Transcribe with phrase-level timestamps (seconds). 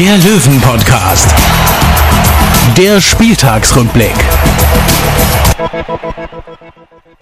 [0.00, 1.28] der Löwen-Podcast.
[2.74, 4.14] Der Spieltagsrückblick.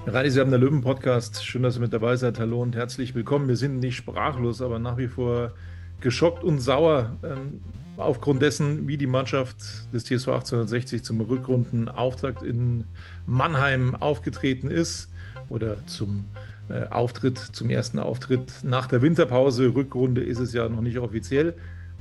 [0.07, 1.45] Radio, Sie haben der Löwen-Podcast.
[1.45, 2.39] Schön, dass ihr mit dabei seid.
[2.39, 3.49] Hallo und herzlich willkommen.
[3.49, 5.55] Wir sind nicht sprachlos, aber nach wie vor
[6.01, 7.63] geschockt und sauer ähm,
[7.97, 9.57] aufgrund dessen, wie die Mannschaft
[9.93, 12.85] des TSV 1860 zum Rückrundenauftakt in
[13.27, 15.11] Mannheim aufgetreten ist
[15.49, 16.27] oder zum
[16.69, 19.75] äh, Auftritt, zum ersten Auftritt nach der Winterpause.
[19.75, 21.57] Rückrunde ist es ja noch nicht offiziell.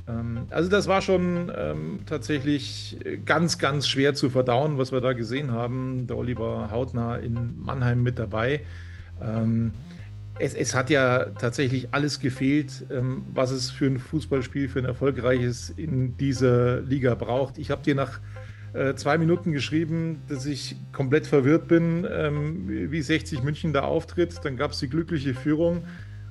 [0.08, 5.12] Ähm, also das war schon ähm, tatsächlich ganz, ganz schwer zu verdauen, was wir da
[5.12, 6.06] gesehen haben.
[6.06, 8.60] Der Oliver hautnah in Mannheim mit dabei.
[9.22, 9.72] Ähm,
[10.40, 14.84] es, es, hat ja tatsächlich alles gefehlt, ähm, was es für ein Fußballspiel, für ein
[14.84, 17.58] erfolgreiches in dieser Liga braucht.
[17.58, 18.20] Ich habe dir nach
[18.72, 24.40] äh, zwei Minuten geschrieben, dass ich komplett verwirrt bin, ähm, wie 60 München da auftritt.
[24.44, 25.82] Dann gab es die glückliche Führung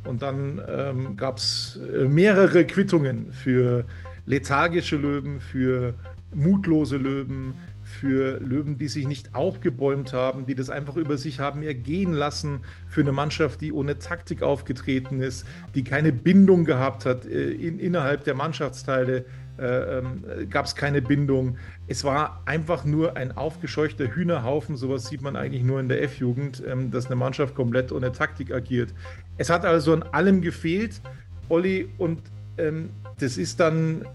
[0.08, 3.86] und dann ähm, gab es äh, mehrere Quittungen für
[4.26, 5.94] lethargische Löwen, für
[6.34, 11.64] mutlose Löwen, für Löwen, die sich nicht aufgebäumt haben, die das einfach über sich haben
[11.64, 17.26] ergehen lassen, für eine Mannschaft, die ohne Taktik aufgetreten ist, die keine Bindung gehabt hat
[17.26, 19.26] äh, in, innerhalb der Mannschaftsteile.
[19.58, 21.58] Äh, ähm, gab es keine Bindung.
[21.88, 24.78] Es war einfach nur ein aufgescheuchter Hühnerhaufen.
[24.78, 28.54] Sowas sieht man eigentlich nur in der F-Jugend, ähm, dass eine Mannschaft komplett ohne Taktik
[28.54, 28.94] agiert.
[29.38, 31.02] Es hat also an allem gefehlt,
[31.50, 32.20] Olli, und
[32.58, 32.90] ähm,
[33.20, 34.06] das ist dann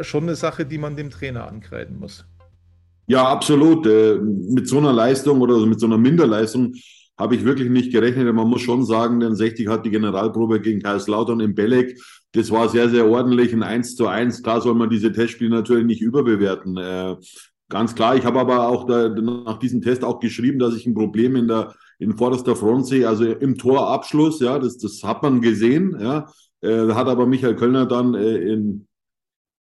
[0.00, 2.24] schon eine Sache, die man dem Trainer ankreiden muss.
[3.06, 3.86] Ja, absolut.
[3.86, 6.74] Äh, mit so einer Leistung oder mit so einer Minderleistung
[7.18, 8.32] habe ich wirklich nicht gerechnet.
[8.34, 12.00] Man muss schon sagen, denn 60 hat die Generalprobe gegen Kaiserslautern im Belek.
[12.32, 14.42] Das war sehr, sehr ordentlich, ein 1 zu 1.
[14.42, 16.76] Klar soll man diese Testspiele natürlich nicht überbewerten.
[16.78, 17.16] Äh,
[17.72, 18.14] ganz klar.
[18.16, 21.48] Ich habe aber auch da, nach diesem Test auch geschrieben, dass ich ein Problem in
[21.48, 24.40] der in vorderster Front sehe, also im Torabschluss.
[24.40, 25.96] Ja, das, das hat man gesehen.
[26.00, 26.26] Ja,
[26.60, 28.86] äh, hat aber Michael Kölner dann äh, in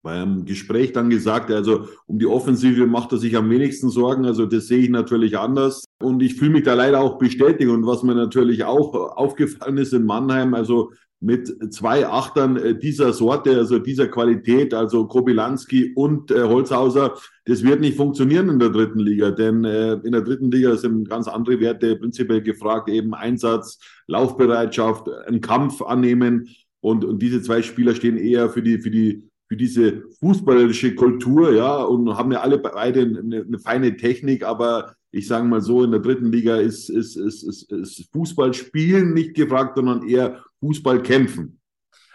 [0.02, 4.24] beim Gespräch dann gesagt, also um die Offensive macht er sich am wenigsten Sorgen.
[4.24, 5.84] Also das sehe ich natürlich anders.
[6.00, 7.68] Und ich fühle mich da leider auch bestätigt.
[7.68, 13.12] Und was mir natürlich auch aufgefallen ist in Mannheim, also mit zwei Achtern äh, dieser
[13.12, 17.14] Sorte, also dieser Qualität, also Kobilanski und äh, Holzhauser,
[17.48, 21.08] das wird nicht funktionieren in der dritten Liga, denn äh, in der dritten Liga sind
[21.08, 26.48] ganz andere Werte prinzipiell gefragt, eben Einsatz, Laufbereitschaft, einen Kampf annehmen
[26.80, 31.54] und, und diese zwei Spieler stehen eher für die, für die für diese fußballerische Kultur,
[31.54, 35.82] ja, und haben ja alle beide eine, eine feine Technik, aber ich sage mal so,
[35.84, 41.02] in der dritten Liga ist, ist, ist, ist, ist Fußballspielen nicht gefragt, sondern eher Fußball
[41.02, 41.60] kämpfen.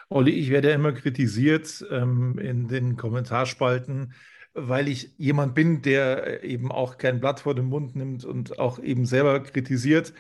[0.09, 4.13] Olli, ich werde immer kritisiert ähm, in den Kommentarspalten,
[4.53, 8.79] weil ich jemand bin, der eben auch kein Blatt vor den Mund nimmt und auch
[8.79, 10.13] eben selber kritisiert.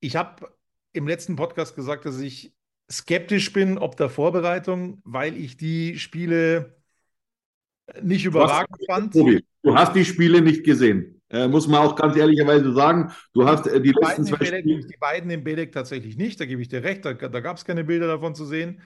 [0.00, 0.52] Ich habe
[0.92, 2.54] im letzten Podcast gesagt, dass ich
[2.90, 6.76] skeptisch bin, ob der Vorbereitung, weil ich die Spiele
[8.02, 9.42] nicht überragend du hast, fand.
[9.62, 11.20] Du hast die Spiele nicht gesehen.
[11.30, 13.10] Äh, muss man auch ganz ehrlicherweise sagen.
[13.32, 14.62] Du hast äh, die, die letzten zwei Spiele.
[14.62, 17.64] Die beiden im Belek tatsächlich nicht, da gebe ich dir recht, da, da gab es
[17.64, 18.82] keine Bilder davon zu sehen.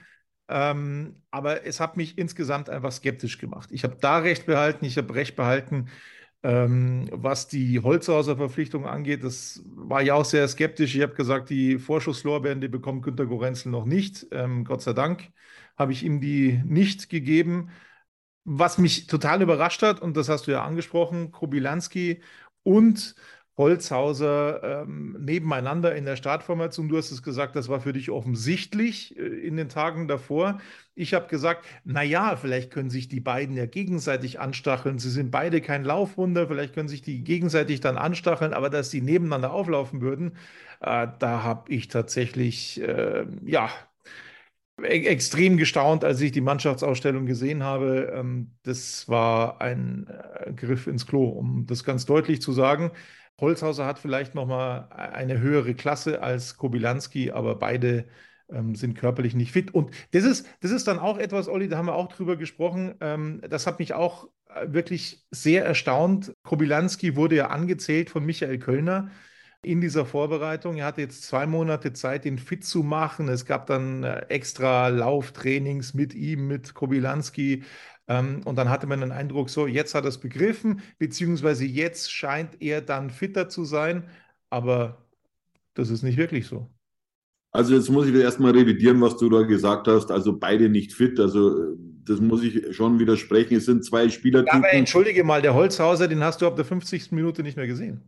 [0.49, 3.69] Ähm, aber es hat mich insgesamt einfach skeptisch gemacht.
[3.71, 5.89] Ich habe da recht behalten, ich habe recht behalten,
[6.43, 10.95] ähm, was die Holzhauser Verpflichtung angeht, das war ja auch sehr skeptisch.
[10.95, 14.27] Ich habe gesagt, die Vorschusslorbeeren, die bekommt Günter Gorenzel noch nicht.
[14.31, 15.29] Ähm, Gott sei Dank
[15.77, 17.69] habe ich ihm die nicht gegeben.
[18.45, 22.21] Was mich total überrascht hat, und das hast du ja angesprochen, Kobilanski
[22.63, 23.15] und
[23.57, 26.89] Holzhauser ähm, nebeneinander in der Startformation.
[26.89, 30.59] Du hast es gesagt, das war für dich offensichtlich äh, in den Tagen davor.
[30.95, 34.99] Ich habe gesagt, naja, vielleicht können sich die beiden ja gegenseitig anstacheln.
[34.99, 39.01] Sie sind beide kein Laufwunder, vielleicht können sich die gegenseitig dann anstacheln, aber dass sie
[39.01, 40.37] nebeneinander auflaufen würden,
[40.81, 43.69] äh, da habe ich tatsächlich, äh, ja,
[44.83, 48.11] e extrem gestaunt, als ich die Mannschaftsausstellung gesehen habe.
[48.15, 52.91] Ähm, das war ein äh, Griff ins Klo, um das ganz deutlich zu sagen.
[53.39, 58.05] Holzhauser hat vielleicht nochmal eine höhere Klasse als Kobilanski, aber beide
[58.49, 59.73] ähm, sind körperlich nicht fit.
[59.73, 62.95] Und das ist, das ist dann auch etwas, Olli, da haben wir auch drüber gesprochen.
[63.01, 66.33] Ähm, das hat mich auch äh, wirklich sehr erstaunt.
[66.43, 69.11] Kobilanski wurde ja angezählt von Michael Kölner
[69.61, 70.77] in dieser Vorbereitung.
[70.77, 73.27] Er hatte jetzt zwei Monate Zeit, ihn fit zu machen.
[73.27, 77.63] Es gab dann äh, extra Lauftrainings mit ihm, mit Kobilanski.
[78.07, 82.11] Ähm, und dann hatte man den Eindruck, so, jetzt hat er es begriffen, beziehungsweise jetzt
[82.11, 84.03] scheint er dann fitter zu sein.
[84.49, 84.97] Aber
[85.73, 86.69] das ist nicht wirklich so.
[87.51, 90.11] Also jetzt muss ich erstmal revidieren, was du da gesagt hast.
[90.11, 91.19] Also beide nicht fit.
[91.19, 93.57] Also das muss ich schon widersprechen.
[93.57, 94.45] Es sind zwei Spieler.
[94.45, 97.11] Ja, aber entschuldige mal, der Holzhauser, den hast du ab der 50.
[97.11, 98.01] Minute nicht mehr gesehen.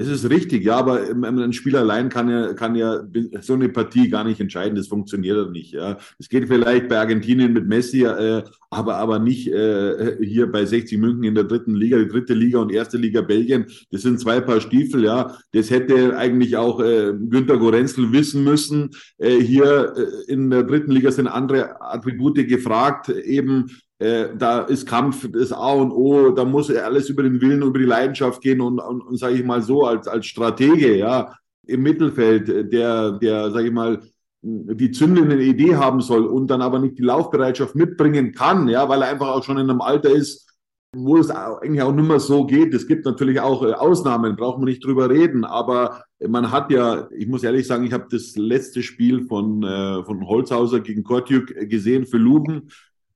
[0.00, 3.02] Es ist richtig, ja, aber ein Spieler allein kann ja, kann ja
[3.42, 4.74] so eine Partie gar nicht entscheiden.
[4.74, 5.74] Das funktioniert ja nicht.
[5.74, 10.64] Ja, es geht vielleicht bei Argentinien mit Messi, äh, aber aber nicht äh, hier bei
[10.64, 13.66] 60 München in der dritten Liga, die dritte Liga und erste Liga Belgien.
[13.90, 15.04] Das sind zwei Paar Stiefel.
[15.04, 18.92] Ja, das hätte eigentlich auch äh, Günter Gorenzel wissen müssen.
[19.18, 23.66] Äh, hier äh, in der dritten Liga sind andere Attribute gefragt, eben
[24.00, 27.78] äh, da ist Kampf das A und O, da muss alles über den Willen, über
[27.78, 31.34] die Leidenschaft gehen und, und, und sage ich mal so, als, als Stratege, ja,
[31.66, 34.00] im Mittelfeld, der, der, sage ich mal,
[34.42, 39.02] die zündende Idee haben soll und dann aber nicht die Laufbereitschaft mitbringen kann, ja, weil
[39.02, 40.48] er einfach auch schon in einem Alter ist,
[40.96, 42.72] wo es eigentlich auch nicht mehr so geht.
[42.72, 47.06] Es gibt natürlich auch äh, Ausnahmen, braucht man nicht drüber reden, aber man hat ja,
[47.10, 51.48] ich muss ehrlich sagen, ich habe das letzte Spiel von, äh, von Holzhauser gegen Kortjuk
[51.68, 52.70] gesehen für Luben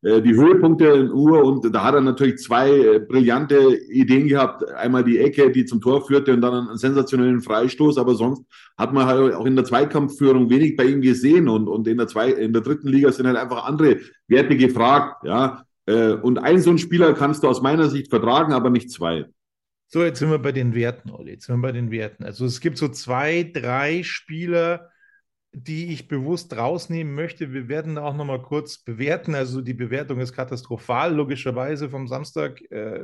[0.05, 4.62] die Höhepunkte in Uhr und da hat er natürlich zwei äh, brillante Ideen gehabt.
[4.71, 8.43] Einmal die Ecke, die zum Tor führte und dann einen sensationellen Freistoß, aber sonst
[8.77, 12.06] hat man halt auch in der Zweikampfführung wenig bei ihm gesehen und, und in der
[12.06, 13.99] zwei, in der dritten Liga sind halt einfach andere
[14.29, 15.65] Werte gefragt, ja.
[15.87, 19.25] Äh, und einen so einen Spieler kannst du aus meiner Sicht vertragen, aber nicht zwei.
[19.87, 21.33] So, jetzt sind wir bei den Werten, Olli.
[21.33, 22.25] Jetzt sind wir bei den Werten.
[22.25, 24.91] Also es gibt so zwei, drei Spieler,
[25.55, 27.53] die ich bewusst rausnehmen möchte.
[27.53, 29.35] Wir werden auch noch mal kurz bewerten.
[29.35, 32.99] Also die Bewertung ist katastrophal, logischerweise vom Samstag, äh,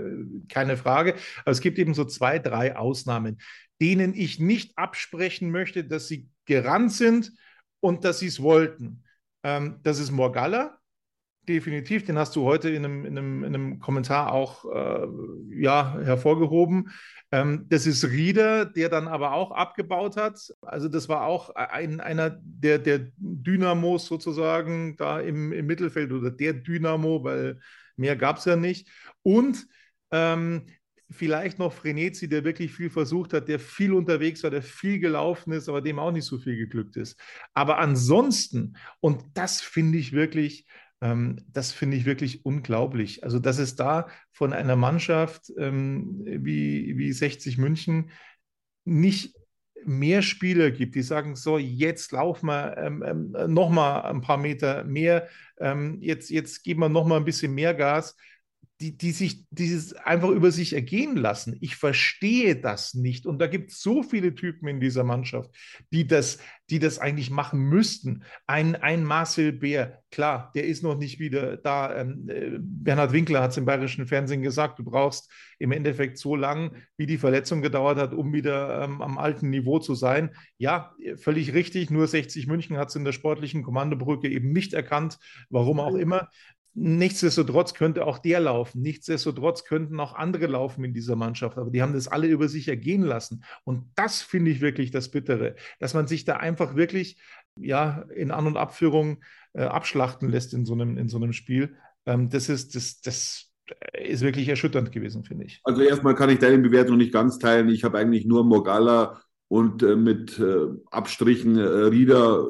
[0.49, 1.15] keine Frage.
[1.43, 3.41] Aber es gibt eben so zwei, drei Ausnahmen,
[3.81, 7.33] denen ich nicht absprechen möchte, dass sie gerannt sind
[7.79, 9.05] und dass sie es wollten.
[9.45, 10.79] Ähm, das ist Morgalla,
[11.49, 12.05] definitiv.
[12.05, 15.07] Den hast du heute in einem, in einem, in einem Kommentar auch äh,
[15.63, 16.91] ja, hervorgehoben.
[17.33, 20.53] Ähm, das ist Rieder, der dann aber auch abgebaut hat.
[20.63, 26.31] Also das war auch ein, einer der, der Dynamos sozusagen da im, im Mittelfeld oder
[26.31, 27.61] der Dynamo, weil
[27.97, 28.89] mehr gab es ja nicht.
[29.23, 29.67] Und
[30.11, 30.67] ähm,
[31.11, 35.53] vielleicht noch Frenetzi, der wirklich viel versucht hat, der viel unterwegs war, der viel gelaufen
[35.53, 37.21] ist, aber dem auch nicht so viel geglückt ist.
[37.55, 40.67] Aber ansonsten, und das finde ich wirklich
[41.01, 43.25] das finde ich wirklich unglaublich.
[43.25, 48.11] Also, dass es da von einer Mannschaft ähm, wie, wie 60 München
[48.85, 49.35] nicht
[49.85, 54.37] mehr Spieler gibt, die sagen, so, jetzt laufen wir ähm, ähm, noch mal ein paar
[54.37, 58.17] Meter mehr, ähm, jetzt, jetzt geben wir noch mal ein bisschen mehr Gas
[58.81, 61.57] die, die sich dieses einfach über sich ergehen lassen.
[61.61, 63.27] Ich verstehe das nicht.
[63.27, 65.51] Und da gibt es so viele Typen in dieser Mannschaft,
[65.93, 66.39] die das,
[66.71, 68.25] die das eigentlich machen müssten.
[68.47, 71.95] Ein, ein Marcel Bär, klar, der ist noch nicht wieder da.
[71.95, 76.35] Ähm, äh, Bernhard Winkler hat es im bayerischen Fernsehen gesagt, du brauchst im Endeffekt so
[76.35, 80.35] lang, wie die Verletzung gedauert hat, um wieder ähm, am alten Niveau zu sein.
[80.57, 81.91] Ja, völlig richtig.
[81.91, 85.19] Nur 60 München hat es in der sportlichen Kommandobrücke eben nicht erkannt,
[85.51, 86.31] warum auch immer.
[86.75, 88.81] Nichtsdestotrotz könnte auch der laufen.
[88.83, 91.59] Nichtsdestotrotz könnten auch andere laufen in dieser Mannschaft.
[91.59, 93.45] Aber die haben das alle über sich ergehen lassen.
[93.65, 97.21] Und das finde ich wirklich das Bittere, dass man sich da einfach wirklich
[97.57, 101.77] ja, in An- und Abführung äh, abschlachten lässt in so einem, in so einem Spiel.
[102.07, 103.53] Ähm, das, ist, das, das
[103.93, 105.61] ist wirklich erschütternd gewesen, finde ich.
[105.65, 107.69] Also erstmal kann ich deine Bewertung nicht ganz teilen.
[107.69, 112.47] Ich habe eigentlich nur Mogala und äh, mit äh, Abstrichen äh, Rieder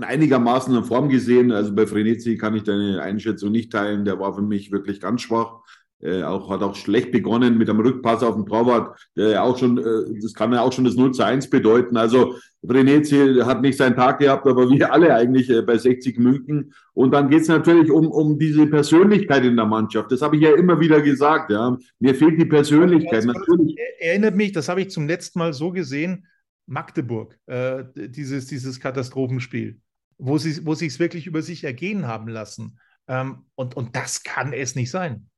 [0.00, 1.52] einigermaßen in Form gesehen.
[1.52, 4.04] Also bei Frenetzi kann ich deine Einschätzung nicht teilen.
[4.04, 5.60] Der war für mich wirklich ganz schwach.
[6.00, 8.98] Äh, auch, hat auch schlecht begonnen mit einem Rückpass auf den Torwart.
[9.16, 11.96] Der auch schon, äh, das kann ja auch schon das 0 zu 1 bedeuten.
[11.96, 12.34] Also
[12.66, 16.74] Frenetzi hat nicht seinen Tag gehabt, aber wir alle eigentlich äh, bei 60 München.
[16.92, 20.12] Und dann geht es natürlich um, um diese Persönlichkeit in der Mannschaft.
[20.12, 21.50] Das habe ich ja immer wieder gesagt.
[21.50, 21.76] Ja.
[22.00, 23.24] Mir fehlt die Persönlichkeit.
[23.24, 23.74] Natürlich.
[23.98, 26.26] Erinnert mich, das habe ich zum letzten Mal so gesehen
[26.66, 29.80] Magdeburg, äh, dieses, dieses Katastrophenspiel,
[30.18, 32.78] wo sie wo es wirklich über sich ergehen haben lassen.
[33.06, 35.28] Ähm, und, und das kann es nicht sein.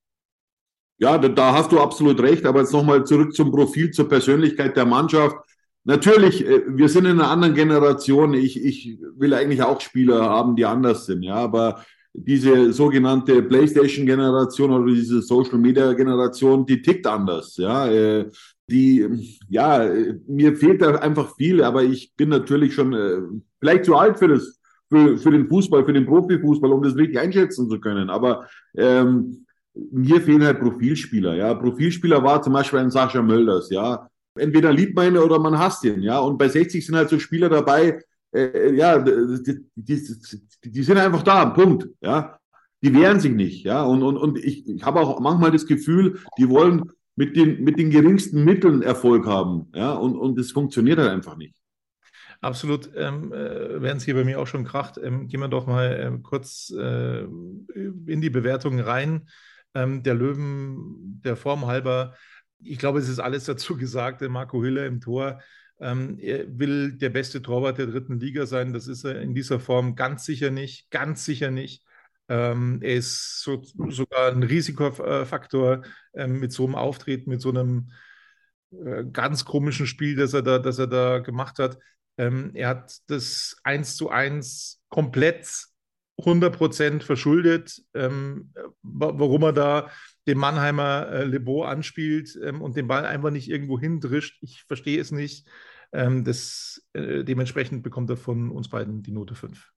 [0.99, 2.47] Ja, da, da hast du absolut recht.
[2.47, 5.37] Aber jetzt nochmal zurück zum Profil, zur Persönlichkeit der Mannschaft.
[5.85, 8.35] Natürlich, äh, wir sind in einer anderen Generation.
[8.35, 11.23] Ich, ich will eigentlich auch Spieler haben, die anders sind.
[11.23, 17.57] Ja, aber diese sogenannte PlayStation-Generation oder diese Social-Media-Generation, die tickt anders.
[17.57, 18.31] Ja, äh,
[18.69, 19.89] die, ja,
[20.27, 23.19] mir fehlt da einfach viel, aber ich bin natürlich schon äh,
[23.61, 24.59] vielleicht zu alt für das,
[24.89, 28.11] für, für den Fußball, für den Profifußball, um das richtig einschätzen zu können.
[28.11, 28.47] Aber
[28.77, 31.35] ähm, mir fehlen halt Profilspieler.
[31.35, 33.71] Ja, Profilspieler war zum Beispiel ein Sascha Mölders.
[33.71, 36.03] Ja, entweder liebt man ihn oder man hasst ihn.
[36.03, 38.01] Ja, und bei 60 sind halt so Spieler dabei.
[38.33, 40.03] Äh, ja, die, die,
[40.65, 41.47] die, sind einfach da.
[41.47, 41.89] Punkt.
[42.01, 42.39] Ja,
[42.83, 43.65] die wehren sich nicht.
[43.65, 43.83] Ja?
[43.83, 47.79] Und, und, und ich, ich habe auch manchmal das Gefühl, die wollen mit den, mit
[47.79, 49.69] den geringsten Mitteln Erfolg haben.
[49.75, 49.93] Ja?
[49.93, 51.57] Und, und das funktioniert halt einfach nicht.
[52.41, 52.91] Absolut.
[52.95, 55.99] Ähm, äh, Während es hier bei mir auch schon kracht, ähm, gehen wir doch mal
[56.01, 59.29] ähm, kurz äh, in die Bewertung rein.
[59.75, 62.15] Ähm, der Löwen, der Form halber,
[62.59, 64.23] ich glaube, es ist alles dazu gesagt.
[64.23, 65.41] Marco Hiller im Tor.
[65.79, 68.73] Ähm, will der beste Torwart der dritten Liga sein.
[68.73, 70.91] Das ist er in dieser Form ganz sicher nicht.
[70.91, 71.86] Ganz sicher nicht.
[72.29, 75.83] Ähm, er ist so, sogar ein Risikofaktor
[76.15, 77.91] ähm, mit so einem Auftreten, mit so einem
[78.73, 81.79] äh, ganz komischen Spiel, das er da, das er da gemacht hat.
[82.19, 85.47] Ähm, er hat das 1 zu 1 komplett
[86.19, 88.53] 100% verschuldet, ähm,
[88.83, 89.91] warum er da
[90.27, 94.39] den Mannheimer äh, Lebo anspielt ähm, und den Ball einfach nicht irgendwo hindrischt.
[94.43, 95.47] Ich verstehe es nicht.
[95.93, 99.76] Ähm, das, äh, dementsprechend bekommt er von uns beiden die Note 5.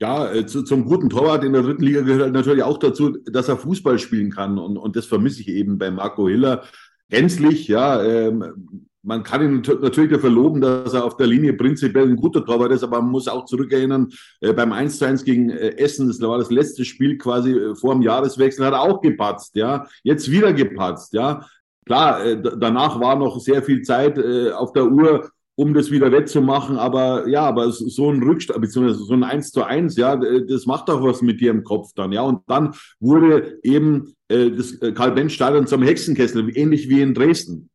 [0.00, 3.48] Ja, äh, zu, zum guten Torwart in der dritten Liga gehört natürlich auch dazu, dass
[3.48, 4.58] er Fußball spielen kann.
[4.58, 6.64] Und, und das vermisse ich eben bei Marco Hiller
[7.10, 7.68] gänzlich.
[7.68, 12.16] Ja, ähm, man kann ihn natürlich dafür loben, dass er auf der Linie prinzipiell ein
[12.16, 14.08] guter Torwart ist, aber man muss auch zurückerinnern,
[14.40, 17.74] äh, beim 1 zu 1 gegen äh, Essen, das war das letzte Spiel quasi äh,
[17.74, 19.86] vor dem Jahreswechsel, hat er auch gepatzt, ja.
[20.02, 21.46] Jetzt wieder gepatzt, ja.
[21.86, 25.30] Klar, äh, danach war noch sehr viel Zeit äh, auf der Uhr,
[25.60, 26.78] um das wieder wettzumachen.
[26.78, 30.88] Aber ja, aber so ein Rückstand, beziehungsweise so ein 1 zu 1, ja, das macht
[30.88, 32.22] doch was mit dir im Kopf dann, ja.
[32.22, 37.68] Und dann wurde eben äh, das äh, Karl-Benz-Stadion zum Hexenkessel, ähnlich wie in Dresden.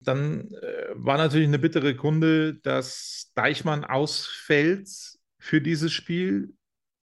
[0.00, 4.88] Dann äh, war natürlich eine bittere Kunde, dass Deichmann ausfällt
[5.38, 6.54] für dieses Spiel.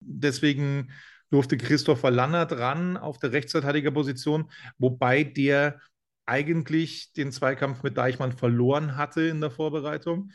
[0.01, 0.93] Deswegen
[1.29, 5.79] durfte Christopher Lannert ran auf der Rechtsverteidigerposition, wobei der
[6.27, 10.31] eigentlich den Zweikampf mit Deichmann verloren hatte in der Vorbereitung.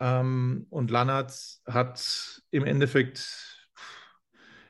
[0.00, 1.32] Ähm, und Lannert
[1.66, 3.68] hat im Endeffekt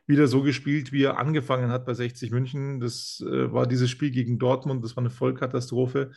[0.06, 2.80] wieder so gespielt, wie er angefangen hat bei 60 München.
[2.80, 6.10] Das äh, war dieses Spiel gegen Dortmund, das war eine Vollkatastrophe.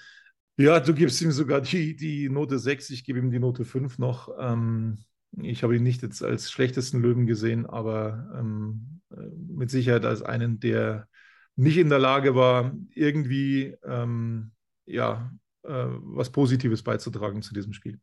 [0.58, 3.98] Ja, du gibst ihm sogar die, die Note 6, ich gebe ihm die Note 5
[3.98, 4.30] noch.
[4.40, 4.98] Ähm,
[5.42, 10.22] ich habe ihn nicht jetzt als schlechtesten Löwen gesehen, aber ähm, äh, mit Sicherheit als
[10.22, 11.08] einen, der
[11.56, 14.52] nicht in der Lage war, irgendwie ähm,
[14.86, 15.32] ja,
[15.64, 18.00] äh, was Positives beizutragen zu diesem Spiel.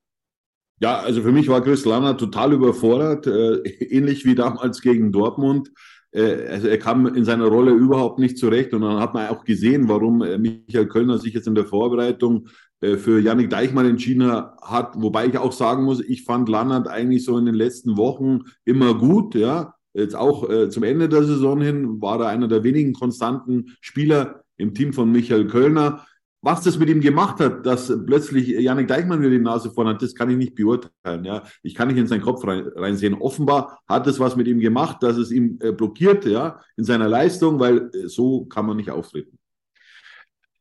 [0.81, 5.71] Ja, also für mich war Chris Lanner total überfordert, äh, ähnlich wie damals gegen Dortmund.
[6.11, 9.45] Äh, also er kam in seiner Rolle überhaupt nicht zurecht und dann hat man auch
[9.45, 12.49] gesehen, warum äh, Michael Kölner sich jetzt in der Vorbereitung
[12.81, 17.25] äh, für Yannick Deichmann entschieden hat, wobei ich auch sagen muss, ich fand Lannert eigentlich
[17.25, 21.61] so in den letzten Wochen immer gut, ja, Jetzt auch äh, zum Ende der Saison
[21.61, 26.07] hin war er einer der wenigen konstanten Spieler im Team von Michael Kölner.
[26.45, 30.03] Was das mit ihm gemacht hat, dass plötzlich Janik Deichmann wieder die Nase vorn hat,
[30.03, 31.25] das kann ich nicht beurteilen.
[31.25, 33.15] Ja, ich kann nicht in seinen Kopf rein, reinsehen.
[33.15, 37.09] Offenbar hat es was mit ihm gemacht, dass es ihm äh, blockiert, ja, in seiner
[37.09, 39.39] Leistung, weil äh, so kann man nicht auftreten.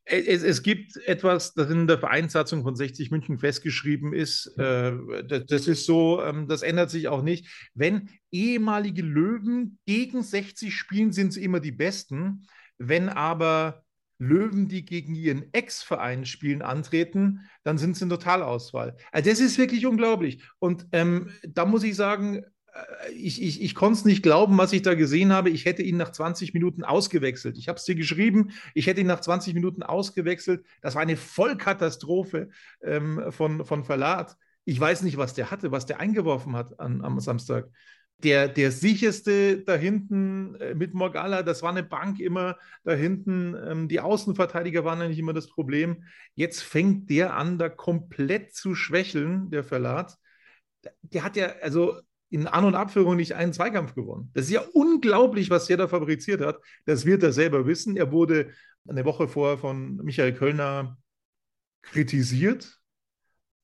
[0.04, 4.48] Es, es, gibt etwas, das in der Vereinssatzung von 60 München festgeschrieben ist.
[4.58, 4.94] Äh,
[5.28, 7.70] das, das, ist so, ähm, das ändert sich auch nicht.
[7.76, 12.48] Wenn ehemalige Löwen gegen 60 spielen, sind sie immer die Besten.
[12.78, 13.84] Wenn aber
[14.22, 18.96] Löwen, die gegen ihren Ex-Verein spielen, antreten, dann sind sie in Totalauswahl.
[19.12, 20.44] Also das ist wirklich unglaublich.
[20.60, 22.44] Und ähm, da muss ich sagen,
[23.14, 25.50] ich, ich, ich konnte es nicht glauben, was ich da gesehen habe.
[25.50, 27.58] Ich hätte ihn nach 20 Minuten ausgewechselt.
[27.58, 30.66] Ich habe es dir geschrieben, ich hätte ihn nach 20 Minuten ausgewechselt.
[30.82, 32.50] Das war eine Vollkatastrophe
[32.82, 34.38] ähm, von, von Verlat.
[34.64, 37.70] Ich weiß nicht, was der hatte, was der eingeworfen hat an, am Samstag.
[38.24, 43.56] Der, der sicherste da hinten äh, mit Morgalla, das war eine Bank immer da hinten.
[43.56, 46.04] Ähm, die Außenverteidiger waren eigentlich immer das Problem.
[46.36, 50.18] Jetzt fängt der an, da komplett zu schwächeln, der Verlat.
[51.02, 52.00] Der hat ja, also
[52.32, 54.32] in An- und Abführung nicht einen Zweikampf gewonnen.
[54.34, 56.60] Das ist ja unglaublich, was der da fabriziert hat.
[56.86, 57.98] Das wird er selber wissen.
[57.98, 58.52] Er wurde
[58.88, 60.98] eine Woche vorher von Michael Kölner
[61.82, 62.80] kritisiert.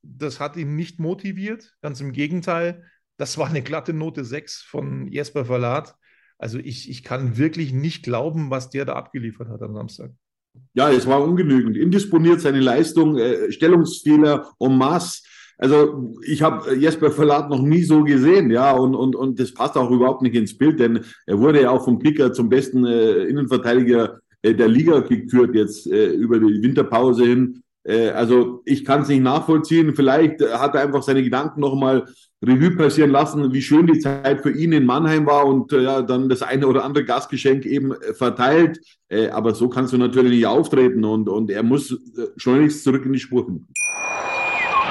[0.04, 1.76] Das hat ihn nicht motiviert.
[1.82, 2.84] Ganz im Gegenteil.
[3.16, 5.96] Das war eine glatte Note 6 von Jesper Verlat.
[6.38, 10.12] Also ich, ich kann wirklich nicht glauben, was der da abgeliefert hat am Samstag.
[10.74, 11.78] Ja, es war ungenügend.
[11.78, 15.24] Indisponiert seine Leistung, äh, Stellungsfehler en masse
[15.58, 19.76] also ich habe Jesper Verlat noch nie so gesehen, ja, und, und, und das passt
[19.76, 23.24] auch überhaupt nicht ins Bild, denn er wurde ja auch vom Kicker zum besten äh,
[23.24, 27.64] Innenverteidiger äh, der Liga gekürt jetzt äh, über die Winterpause hin.
[27.84, 29.96] Äh, also ich kann es nicht nachvollziehen.
[29.96, 32.06] Vielleicht hat er einfach seine Gedanken nochmal
[32.46, 36.02] Revue passieren lassen, wie schön die Zeit für ihn in Mannheim war und äh, ja,
[36.04, 38.80] dann das eine oder andere Gastgeschenk eben äh, verteilt.
[39.10, 43.06] Äh, aber so kannst du natürlich nicht auftreten und, und er muss äh, schleunigst zurück
[43.06, 43.68] in die Spur finden.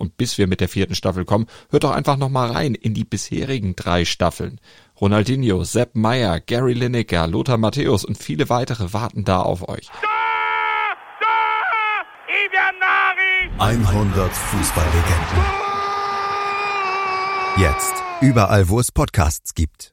[0.00, 2.94] Und bis wir mit der vierten Staffel kommen, hört doch einfach noch mal rein in
[2.94, 4.58] die bisherigen drei Staffeln.
[4.98, 9.90] Ronaldinho, Sepp Meyer, Gary Lineker, Lothar Matthäus und viele weitere warten da auf euch.
[13.58, 15.44] 100 Fußballlegenden.
[17.58, 19.92] Jetzt überall, wo es Podcasts gibt.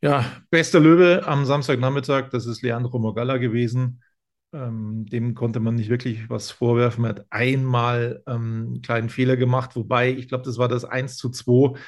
[0.00, 4.00] Ja, bester Löwe am Samstagnachmittag, das ist Leandro Mogalla gewesen.
[4.52, 7.04] Ähm, dem konnte man nicht wirklich was vorwerfen.
[7.04, 11.16] Er hat einmal ähm, einen kleinen Fehler gemacht, wobei ich glaube, das war das 1
[11.16, 11.78] zu 2.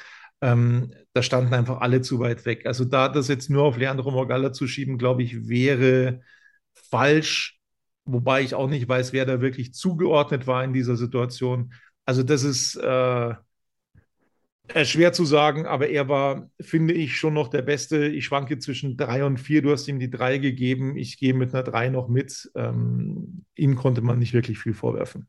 [0.41, 2.65] Ähm, da standen einfach alle zu weit weg.
[2.65, 6.21] Also da das jetzt nur auf Leandro Morgalla zu schieben, glaube ich, wäre
[6.73, 7.59] falsch.
[8.05, 11.73] Wobei ich auch nicht weiß, wer da wirklich zugeordnet war in dieser Situation.
[12.05, 13.33] Also das ist äh,
[14.83, 18.07] schwer zu sagen, aber er war, finde ich, schon noch der Beste.
[18.07, 19.61] Ich schwanke zwischen drei und vier.
[19.61, 20.95] Du hast ihm die drei gegeben.
[20.97, 22.49] Ich gehe mit einer drei noch mit.
[22.55, 25.27] Ähm, ihm konnte man nicht wirklich viel vorwerfen.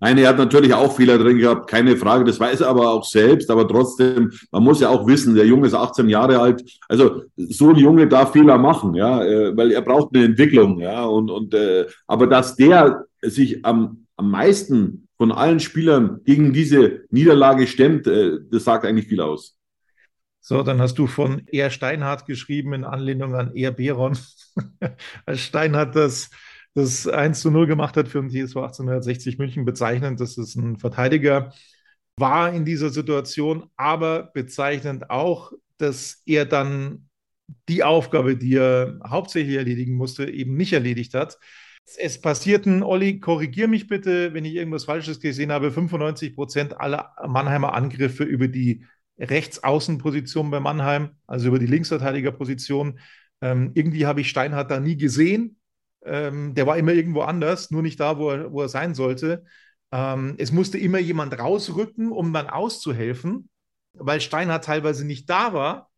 [0.00, 2.24] Nein, er hat natürlich auch Fehler drin gehabt, keine Frage.
[2.24, 3.48] Das weiß er aber auch selbst.
[3.52, 6.64] Aber trotzdem, man muss ja auch wissen, der Junge ist 18 Jahre alt.
[6.88, 11.04] Also so ein Junge darf Fehler machen, ja, äh, weil er braucht eine Entwicklung, ja.
[11.04, 17.04] Und, und äh, aber dass der sich am, am meisten von allen Spielern gegen diese
[17.10, 19.56] Niederlage stemmt, äh, das sagt eigentlich viel aus.
[20.40, 24.18] So, dann hast du von Er Steinhardt geschrieben in Anlehnung an Er Beron.
[25.24, 26.28] Als Steinhardt das,
[26.74, 30.76] das 1 zu 0 gemacht hat für den TSV 1860 München, bezeichnend, dass es ein
[30.76, 31.52] Verteidiger
[32.16, 37.08] war in dieser Situation, aber bezeichnend auch, dass er dann
[37.68, 41.38] die Aufgabe, die er hauptsächlich erledigen musste, eben nicht erledigt hat.
[41.84, 47.14] Es passierten, Olli, korrigier mich bitte, wenn ich irgendwas Falsches gesehen habe, 95 Prozent aller
[47.26, 48.86] Mannheimer Angriffe über die
[49.18, 52.98] Rechtsaußenposition bei Mannheim, also über die Linksverteidigerposition.
[53.40, 55.58] Ähm, irgendwie habe ich Steinhardt da nie gesehen.
[56.04, 59.44] Ähm, der war immer irgendwo anders, nur nicht da, wo er, wo er sein sollte.
[59.92, 63.50] Ähm, es musste immer jemand rausrücken, um dann auszuhelfen,
[63.92, 65.90] weil Steinhardt teilweise nicht da war.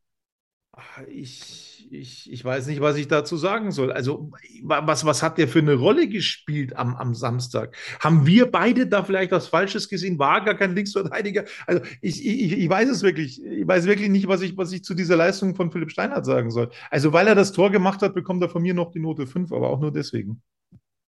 [1.08, 3.92] Ich, ich, ich weiß nicht, was ich dazu sagen soll.
[3.92, 4.30] Also,
[4.62, 7.76] was, was hat der für eine Rolle gespielt am, am Samstag?
[8.00, 10.18] Haben wir beide da vielleicht was Falsches gesehen?
[10.18, 11.44] War gar kein Linksverteidiger?
[11.66, 13.42] Also, ich, ich, ich weiß es wirklich.
[13.44, 16.50] Ich weiß wirklich nicht, was ich, was ich zu dieser Leistung von Philipp Steinhardt sagen
[16.50, 16.70] soll.
[16.90, 19.52] Also, weil er das Tor gemacht hat, bekommt er von mir noch die Note 5,
[19.52, 20.42] aber auch nur deswegen.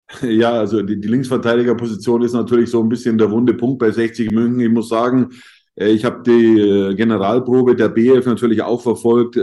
[0.23, 4.31] Ja, also die, die Linksverteidigerposition ist natürlich so ein bisschen der wunde Punkt bei 60
[4.31, 4.61] München.
[4.61, 5.31] Ich muss sagen,
[5.77, 9.37] äh, ich habe die äh, Generalprobe der BF natürlich auch verfolgt.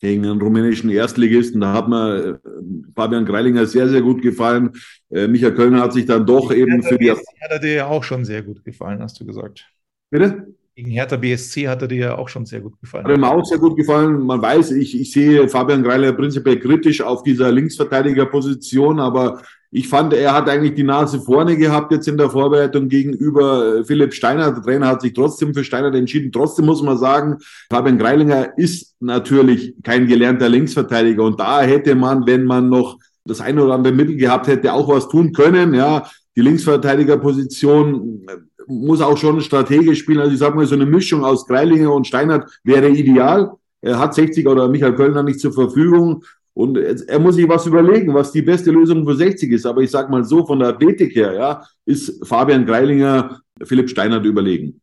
[0.00, 1.60] Gegen einen rumänischen Erstligisten.
[1.60, 2.50] Da hat mir äh,
[2.94, 4.70] Fabian Greilinger sehr, sehr gut gefallen.
[5.10, 7.06] Äh, Michael Kölner hat sich dann doch eben Hertha für die.
[7.06, 9.70] BSC hat er dir ja auch schon sehr gut gefallen, hast du gesagt.
[10.08, 10.54] Bitte?
[10.74, 13.06] Gegen Hertha BSC hat er dir ja auch schon sehr gut gefallen.
[13.06, 14.20] Hat mir auch sehr gut gefallen.
[14.20, 20.12] Man weiß, ich, ich sehe Fabian Greilinger prinzipiell kritisch auf dieser Linksverteidigerposition, aber ich fand,
[20.12, 24.50] er hat eigentlich die Nase vorne gehabt jetzt in der Vorbereitung gegenüber äh, Philipp Steiner.
[24.50, 26.32] Der Trainer hat sich trotzdem für Steiner entschieden.
[26.32, 27.38] Trotzdem muss man sagen,
[27.70, 33.40] Fabian Greilinger ist natürlich kein gelernter Linksverteidiger und da hätte man, wenn man noch das
[33.40, 35.72] eine oder andere Mittel gehabt hätte, auch was tun können.
[35.74, 36.04] Ja,
[36.36, 40.18] die Linksverteidigerposition äh, muss auch schon strategisch spielen.
[40.18, 43.52] Also ich sage mal, so eine Mischung aus Greilinger und Steinert wäre ideal.
[43.82, 46.24] Er hat 60 oder Michael Kölner nicht zur Verfügung.
[46.60, 49.64] Und er muss sich was überlegen, was die beste Lösung für 60 ist.
[49.64, 54.26] Aber ich sage mal so, von der Athletik her, ja, ist Fabian Greilinger Philipp Steinert
[54.26, 54.82] überlegen.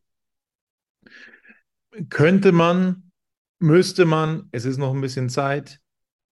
[2.08, 3.12] Könnte man,
[3.60, 5.78] müsste man, es ist noch ein bisschen Zeit.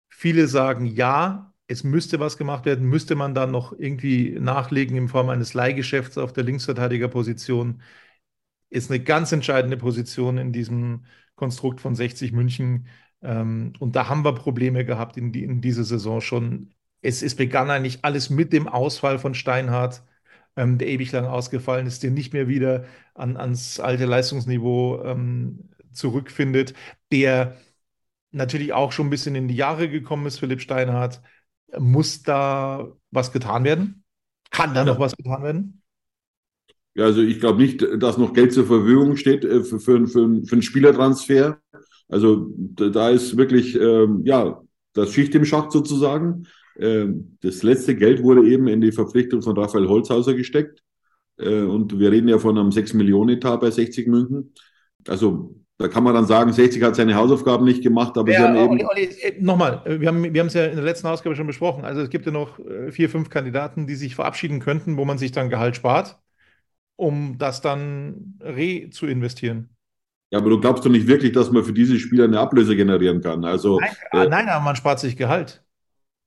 [0.09, 5.09] Viele sagen ja, es müsste was gemacht werden, müsste man dann noch irgendwie nachlegen in
[5.09, 7.83] Form eines Leihgeschäfts auf der Linksverteidigerposition.
[8.71, 11.05] Ist eine ganz entscheidende Position in diesem
[11.35, 12.87] Konstrukt von 60 München.
[13.25, 16.71] Ähm, und da haben wir Probleme gehabt in, die, in dieser Saison schon.
[17.03, 20.03] Es, es begann eigentlich alles mit dem Ausfall von Steinhardt,
[20.57, 22.85] ähm, der ewig lang ausgefallen ist, der nicht mehr wieder
[23.15, 26.75] an, ans alte Leistungsniveau ähm, zurückfindet,
[27.13, 27.57] der
[28.33, 31.23] natürlich auch schon ein bisschen in die Jahre gekommen ist, Philipp Steinhardt.
[31.79, 34.05] Muss da was getan werden?
[34.51, 35.83] Kann da noch was getan werden?
[36.95, 40.45] Ja, also ich glaube nicht, dass noch Geld zur Verfügung steht äh, für, für, für,
[40.45, 41.59] für einen Spielertransfer.
[42.09, 44.61] Also da ist wirklich, ähm, ja,
[44.93, 46.47] das Schicht im Schacht sozusagen.
[46.79, 50.83] Ähm, das letzte Geld wurde eben in die Verpflichtung von Raphael Holzhauser gesteckt.
[51.39, 54.53] Äh, und wir reden ja von einem 6 Millionen Etat bei 60 München.
[55.09, 58.45] Also Da kann man dann sagen, 60 hat seine Hausaufgaben nicht gemacht, aber ja, sie
[58.45, 58.71] haben eben.
[58.71, 61.35] Olli, Olli, äh, nochmal, äh, wir haben wir haben es ja in der letzten Ausgabe
[61.37, 61.85] schon besprochen.
[61.85, 65.19] Also es gibt ja noch äh, vier, fünf Kandidaten, die sich verabschieden könnten, wo man
[65.19, 66.19] sich dann Gehalt spart,
[66.97, 69.74] um das dann re zu investieren.
[70.31, 73.21] Ja, aber du glaubst doch nicht wirklich, dass man für diese Spieler eine Ablöse generieren
[73.21, 73.45] kann.
[73.45, 75.65] Also, nein, äh, nein, aber man spart sich Gehalt.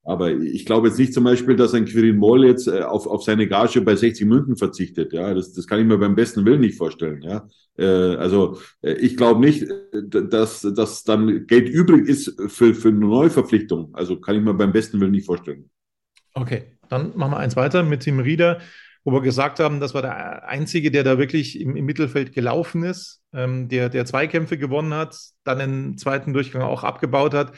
[0.07, 3.23] Aber ich glaube jetzt nicht zum Beispiel, dass ein Quirin Moll jetzt äh, auf, auf
[3.23, 5.12] seine Gage bei 60 München verzichtet.
[5.12, 7.21] Ja, das, das kann ich mir beim besten Willen nicht vorstellen.
[7.23, 7.45] Ja,
[7.77, 12.88] äh, also äh, ich glaube nicht, äh, dass, dass dann Geld übrig ist für, für
[12.88, 13.93] eine Neuverpflichtung.
[13.95, 15.69] Also kann ich mir beim besten Willen nicht vorstellen.
[16.33, 18.62] Okay, dann machen wir eins weiter mit Tim Rieder,
[19.08, 22.84] wo wir gesagt haben, das war der Einzige, der da wirklich im, im Mittelfeld gelaufen
[22.84, 27.54] ist, ähm, der, der Zweikämpfe gewonnen hat, dann den zweiten Durchgang auch abgebaut hat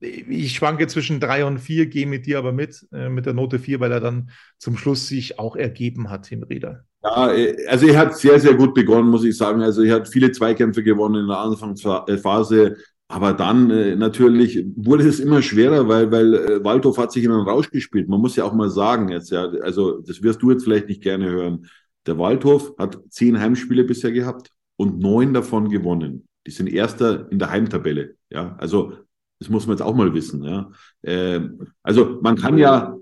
[0.00, 3.58] ich schwanke zwischen drei und vier, gehe mit dir aber mit, äh, mit der Note
[3.58, 6.84] vier, weil er dann zum Schluss sich auch ergeben hat, Tim Rieder.
[7.02, 9.62] Ja, äh, also er hat sehr, sehr gut begonnen, muss ich sagen.
[9.62, 12.76] Also er hat viele Zweikämpfe gewonnen in der Anfangsphase.
[13.10, 17.32] Aber dann äh, natürlich wurde es immer schwerer, weil, weil äh, Waldhof hat sich in
[17.32, 18.08] einen Rausch gespielt.
[18.08, 21.02] Man muss ja auch mal sagen jetzt, ja, also das wirst du jetzt vielleicht nicht
[21.02, 21.66] gerne hören.
[22.06, 26.28] Der Waldhof hat zehn Heimspiele bisher gehabt und neun davon gewonnen.
[26.46, 28.14] Die sind Erster in der Heimtabelle.
[28.30, 28.92] Ja, also
[29.40, 30.44] das muss man jetzt auch mal wissen.
[30.44, 30.70] Ja.
[31.02, 31.40] Äh,
[31.82, 32.96] also man kann ja,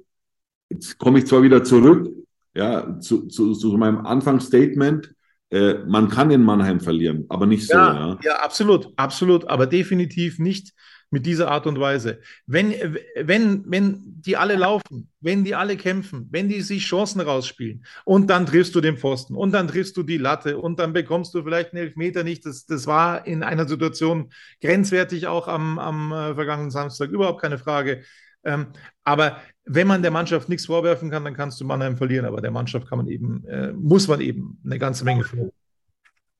[0.70, 2.08] jetzt komme ich zwar wieder zurück,
[2.54, 5.14] ja, zu, zu, zu meinem Anfangsstatement,
[5.50, 7.74] äh, man kann in Mannheim verlieren, aber nicht so.
[7.74, 10.72] Ja, ja, ja, absolut, absolut, aber definitiv nicht
[11.10, 12.20] mit dieser Art und Weise.
[12.46, 12.74] Wenn,
[13.16, 18.28] wenn, wenn die alle laufen, wenn die alle kämpfen, wenn die sich Chancen rausspielen und
[18.28, 21.42] dann triffst du den Pfosten und dann triffst du die Latte und dann bekommst du
[21.42, 22.44] vielleicht einen Elfmeter nicht.
[22.44, 24.30] Das, das war in einer Situation
[24.60, 28.02] grenzwertig auch am, am äh, vergangenen Samstag, überhaupt keine Frage.
[28.44, 28.68] Ähm,
[29.04, 32.24] aber wenn man der Mannschaft nichts vorwerfen kann, dann kannst du Mannheim verlieren.
[32.24, 35.52] Aber der Mannschaft kann man eben, äh, muss man eben eine ganze Menge vorwerfen.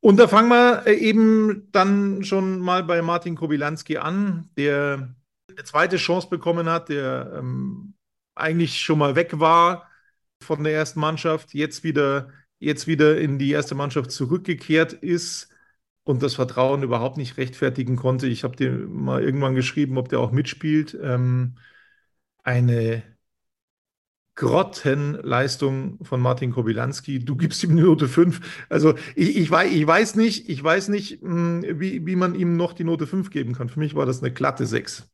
[0.01, 5.15] Und da fangen wir äh, eben dann schon mal bei Martin Kobilanski an, der
[5.51, 7.95] eine zweite Chance bekommen hat, der ähm,
[8.35, 9.89] eigentlich schon mal weg war
[10.43, 15.51] von der ersten Mannschaft, jetzt wieder, jetzt wieder in die erste Mannschaft zurückgekehrt ist
[16.05, 18.29] und das Vertrauen überhaupt nicht rechtfertigen konnte.
[18.29, 20.97] Ich habe dir mal irgendwann geschrieben, ob der auch mitspielt.
[21.03, 21.57] Ähm,
[22.45, 23.03] eine
[24.39, 27.19] Grottenleistung von Martin Kobilanski.
[27.19, 28.67] Du gibst ihm Note 5.
[28.69, 32.57] Also ich, ich, weiß, ich weiß nicht, ich weiß nicht, hm, wie, wie man ihm
[32.57, 33.69] noch die Note 5 geben kann.
[33.69, 35.11] Für mich war das eine glatte 6.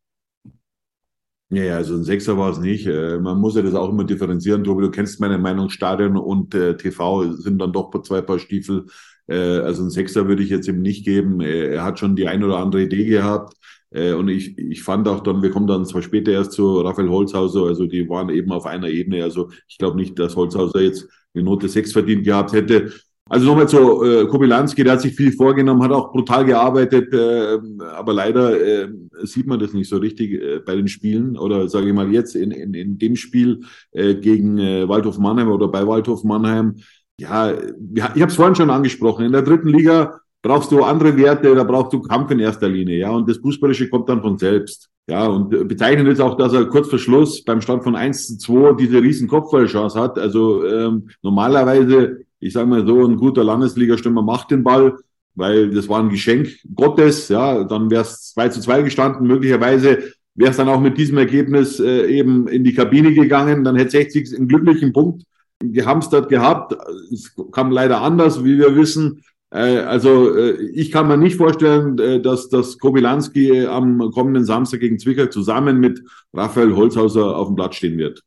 [1.48, 2.86] Ja, ja, also ein Sechser war es nicht.
[2.86, 4.62] Äh, man muss ja das auch immer differenzieren.
[4.62, 8.84] Tobi, du kennst meine Meinung, Stadion und äh, TV sind dann doch zwei Paar Stiefel.
[9.26, 11.40] Äh, also ein Sechser würde ich jetzt ihm nicht geben.
[11.40, 13.54] Er hat schon die ein oder andere Idee gehabt.
[13.94, 17.08] Äh, und ich, ich fand auch dann, wir kommen dann zwar später erst zu Raphael
[17.08, 19.22] Holzhauser, also die waren eben auf einer Ebene.
[19.22, 22.92] Also ich glaube nicht, dass Holzhauser jetzt eine Note 6 verdient gehabt hätte.
[23.26, 27.58] Also nochmal zu äh, Kobylanski, der hat sich viel vorgenommen, hat auch brutal gearbeitet, äh,
[27.96, 28.88] aber leider äh,
[29.22, 32.36] sieht man das nicht so richtig äh, bei den Spielen oder sage ich mal jetzt
[32.36, 36.74] in, in, in dem Spiel äh, gegen äh, Waldhof Mannheim oder bei Waldhof Mannheim.
[37.18, 37.54] Ja,
[37.94, 41.64] ich habe es vorhin schon angesprochen, in der dritten Liga brauchst du andere Werte, da
[41.64, 44.90] brauchst du Kampf in erster Linie, ja, und das Fußballische kommt dann von selbst.
[45.08, 48.38] Ja, und bezeichnen ist auch, dass er kurz vor Schluss beim Stand von 1 zu
[48.38, 50.18] 2 diese riesen Kopfballchance hat.
[50.18, 54.96] Also ähm, normalerweise, ich sage mal so, ein guter Landesligastürmer macht den Ball,
[55.34, 60.12] weil das war ein Geschenk Gottes, ja, dann wäre es 2 zu 2 gestanden, möglicherweise
[60.34, 63.92] wäre es dann auch mit diesem Ergebnis äh, eben in die Kabine gegangen, dann hätte
[63.92, 65.24] 60 einen glücklichen Punkt
[65.60, 66.76] gehamstert gehabt.
[67.12, 69.22] Es kam leider anders, wie wir wissen.
[69.54, 74.80] Äh, also äh, ich kann mir nicht vorstellen, äh, dass, dass Kobylanski am kommenden Samstag
[74.80, 78.20] gegen Zwickau zusammen mit Raphael Holzhauser auf dem Platz stehen wird.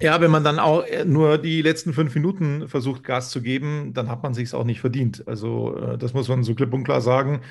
[0.00, 4.08] Ja, wenn man dann auch nur die letzten fünf Minuten versucht, Gas zu geben, dann
[4.08, 5.22] hat man sich es auch nicht verdient.
[5.28, 7.42] Also das muss man so klipp und klar sagen.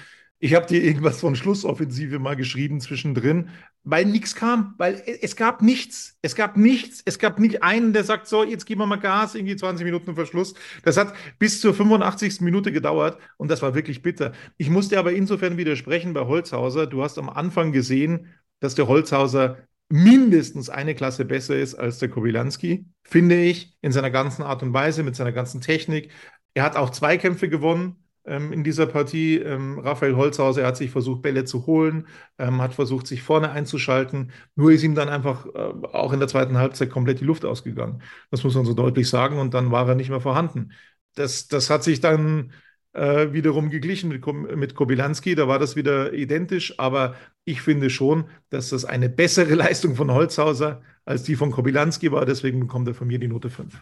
[0.44, 3.48] Ich habe dir irgendwas von Schlussoffensive mal geschrieben zwischendrin,
[3.86, 6.18] weil nichts kam, weil es gab nichts.
[6.22, 7.02] Es gab nichts.
[7.06, 10.16] Es gab nicht einen, der sagt, so, jetzt geben wir mal Gas, irgendwie 20 Minuten
[10.16, 10.54] Verschluss.
[10.84, 12.42] Das hat bis zur 85.
[12.42, 14.34] Minute gedauert und das war wirklich bitter.
[14.58, 16.88] Ich musste aber insofern widersprechen bei Holzhauser.
[16.88, 18.28] Du hast am Anfang gesehen,
[18.60, 24.12] dass der Holzhauser mindestens eine Klasse besser ist als der Kobylanski, finde ich, in seiner
[24.12, 26.12] ganzen Art und Weise, mit seiner ganzen Technik.
[26.54, 29.38] Er hat auch Zweikämpfe gewonnen in dieser Partie.
[29.38, 32.08] Ähm, Raphael Holzhauser, er hat sich versucht, Bälle zu holen,
[32.38, 34.32] ähm, hat versucht, sich vorne einzuschalten.
[34.56, 35.60] Nur ist ihm dann einfach äh,
[35.92, 38.02] auch in der zweiten Halbzeit komplett die Luft ausgegangen.
[38.32, 39.40] Das muss man so deutlich sagen.
[39.40, 40.72] Und dann war er nicht mehr vorhanden.
[41.16, 42.52] Das, das hat sich dann
[42.94, 45.36] äh, wiederum geglichen mit, mit Kobylanski.
[45.36, 46.80] Da war das wieder identisch.
[46.80, 52.12] Aber ich finde schon, dass das eine bessere Leistung von Holzhauser als die von Kobylanski
[52.12, 52.26] war.
[52.26, 53.82] Deswegen bekommt er von mir die Note 5.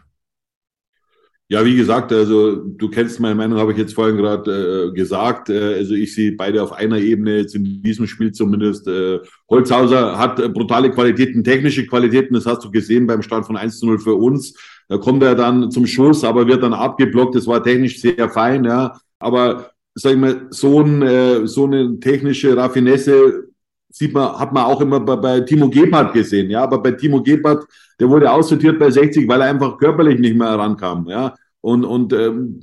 [1.51, 5.49] Ja, wie gesagt, also du kennst meine Meinung, habe ich jetzt vorhin gerade äh, gesagt.
[5.49, 8.87] Äh, also ich sehe beide auf einer Ebene, jetzt in diesem Spiel zumindest.
[8.87, 13.57] Äh, Holzhauser hat äh, brutale Qualitäten, technische Qualitäten, das hast du gesehen beim Start von
[13.57, 14.53] 1 zu 0 für uns.
[14.87, 17.35] Da kommt er dann zum Schuss, aber wird dann abgeblockt.
[17.35, 18.97] Das war technisch sehr fein, ja.
[19.19, 23.49] Aber sag ich mal, so, ein, äh, so eine technische Raffinesse
[23.89, 26.63] sieht man, hat man auch immer bei, bei Timo Gebhardt gesehen, ja.
[26.63, 27.65] Aber bei Timo Gebhardt,
[27.99, 31.35] der wurde aussortiert bei 60, weil er einfach körperlich nicht mehr herankam, ja.
[31.62, 32.60] Und, und ähm,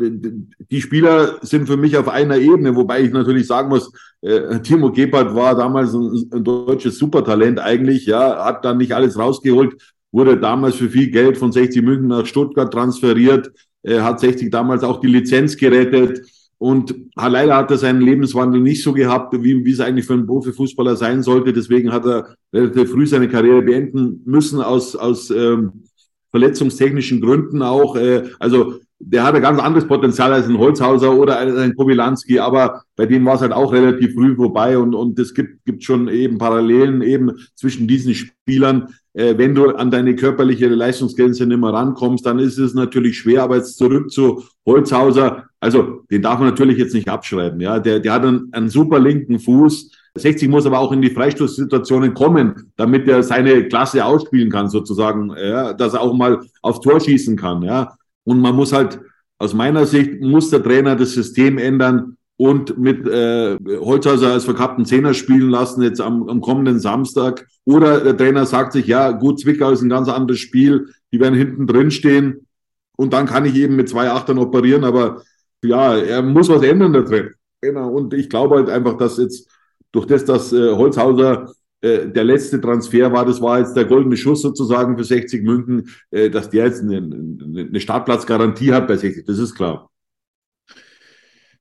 [0.71, 4.91] die Spieler sind für mich auf einer Ebene, wobei ich natürlich sagen muss, äh, Timo
[4.91, 9.77] Gebhardt war damals ein, ein deutsches Supertalent eigentlich, ja, hat dann nicht alles rausgeholt,
[10.11, 13.53] wurde damals für viel Geld von 60 München nach Stuttgart transferiert,
[13.85, 16.21] äh, hat 60 damals auch die Lizenz gerettet
[16.59, 20.27] und leider hat er seinen Lebenswandel nicht so gehabt, wie, wie es eigentlich für einen
[20.27, 21.53] Profifußballer sein sollte.
[21.53, 25.85] Deswegen hat er relativ früh seine Karriere beenden müssen aus, aus ähm,
[26.31, 27.95] verletzungstechnischen Gründen auch.
[27.95, 33.07] Äh, also der hatte ganz anderes Potenzial als ein Holzhauser oder ein Kowilanski, aber bei
[33.07, 36.39] dem war es halt auch relativ früh vorbei und, und es gibt, gibt schon eben
[36.39, 38.89] Parallelen eben zwischen diesen Spielern.
[39.15, 43.45] Äh, wenn du an deine körperliche Leistungsgrenze nicht mehr rankommst, dann ist es natürlich schwer,
[43.45, 48.01] aber jetzt zurück zu Holzhauser, also den darf man natürlich jetzt nicht abschreiben, ja, der,
[48.01, 52.73] der hat einen, einen super linken Fuß, 60 muss aber auch in die Freistoßsituationen kommen,
[52.77, 57.37] damit er seine Klasse ausspielen kann, sozusagen, ja, dass er auch mal aufs Tor schießen
[57.37, 57.98] kann, ja.
[58.29, 59.01] Und man muss halt,
[59.39, 64.85] aus meiner Sicht, muss der Trainer das System ändern und mit äh, Holzhauser als verkappten
[64.85, 67.47] Zehner spielen lassen, jetzt am, am kommenden Samstag.
[67.65, 71.35] Oder der Trainer sagt sich, ja, gut, Zwickau ist ein ganz anderes Spiel, die werden
[71.35, 72.47] hinten drin stehen
[72.97, 75.23] und dann kann ich eben mit zwei Achtern operieren, aber
[75.65, 77.31] ja, er muss was ändern, der Trainer.
[77.63, 77.89] Genau.
[77.91, 79.49] Und ich glaube halt einfach, dass jetzt
[79.91, 84.17] durch das, dass äh, Holzhauser äh, der letzte Transfer war, das war jetzt der goldene
[84.17, 89.27] Schuss sozusagen für 60 München, äh, dass der jetzt eine, eine Startplatzgarantie hat bei 60,
[89.27, 89.89] das ist klar.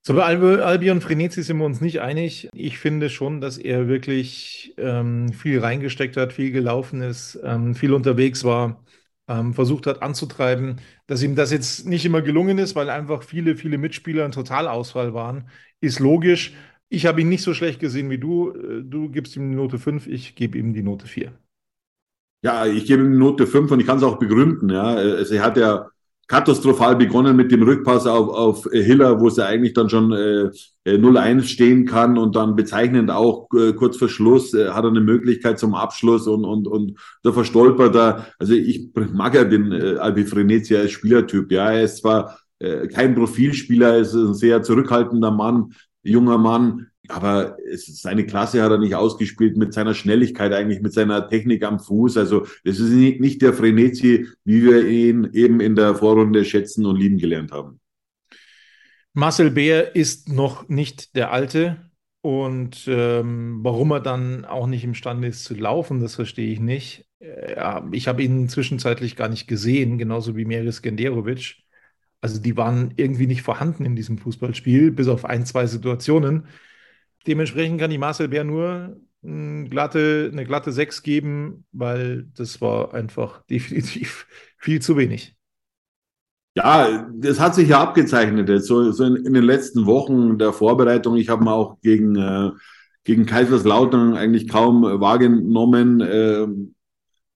[0.08, 2.48] So, bei Albion Frenetzi sind wir uns nicht einig.
[2.54, 7.92] Ich finde schon, dass er wirklich ähm, viel reingesteckt hat, viel gelaufen ist, ähm, viel
[7.92, 8.86] unterwegs war,
[9.28, 10.80] ähm, versucht hat anzutreiben.
[11.08, 15.14] Dass ihm das jetzt nicht immer gelungen ist, weil einfach viele, viele Mitspieler ein Totalausfall
[15.14, 15.50] waren,
[15.82, 16.54] ist logisch.
[16.90, 18.52] Ich habe ihn nicht so schlecht gesehen wie du.
[18.52, 21.34] Äh, du gibst ihm die Note 5, ich gebe ihm die Note 4.
[22.44, 24.70] Ja, ich gebe ihm die Note 5 und ich kann es auch begründen.
[24.70, 24.84] Ja.
[24.84, 25.90] Also er hat ja
[26.28, 30.50] katastrophal begonnen mit dem Rückpass auf, auf Hiller, wo es ja eigentlich dann schon äh,
[30.86, 34.90] 0-1 äh, stehen kann und dann bezeichnend auch äh, kurz vor Schluss äh, hat er
[34.90, 38.28] eine Möglichkeit zum Abschluss und, und, und da verstolpert er.
[38.40, 41.50] Also ich mag ja den äh, Albi Frenetzi als Spielertyp.
[41.50, 45.74] Ja, er ist zwar äh, kein Profilspieler, er ist ein sehr zurückhaltender Mann,
[46.08, 46.88] junger Mann.
[47.10, 51.64] Aber es, seine Klasse hat er nicht ausgespielt mit seiner Schnelligkeit, eigentlich mit seiner Technik
[51.64, 52.18] am Fuß.
[52.18, 56.86] Also es ist nicht, nicht der Frenetzi, wie wir ihn eben in der Vorrunde schätzen
[56.86, 57.80] und lieben gelernt haben.
[59.14, 61.88] Marcel Beer ist noch nicht der Alte.
[62.22, 67.06] Und ähm, warum er dann auch nicht imstande ist zu laufen, das verstehe ich nicht.
[67.20, 71.56] Äh, ja, ich habe ihn zwischenzeitlich gar nicht gesehen, genauso wie Meris Genderovic.
[72.22, 76.48] Also die waren irgendwie nicht vorhanden in diesem Fußballspiel, bis auf ein, zwei Situationen.
[77.28, 82.94] Dementsprechend kann die Marcel Bär nur eine glatte, eine glatte 6 geben, weil das war
[82.94, 84.28] einfach definitiv
[84.58, 85.36] viel zu wenig.
[86.56, 91.16] Ja, das hat sich ja abgezeichnet so, so in, in, den letzten Wochen der Vorbereitung.
[91.16, 92.50] Ich habe mal auch gegen, äh,
[93.04, 96.02] gegen Kaiserslautern eigentlich kaum wahrgenommen.
[96.02, 96.48] Äh,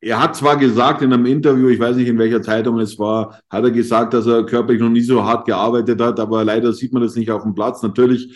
[0.02, 3.40] er hat zwar gesagt in einem Interview, ich weiß nicht in welcher Zeitung es war,
[3.50, 6.92] hat er gesagt, dass er körperlich noch nie so hart gearbeitet hat, aber leider sieht
[6.92, 7.84] man das nicht auf dem Platz.
[7.84, 8.36] Natürlich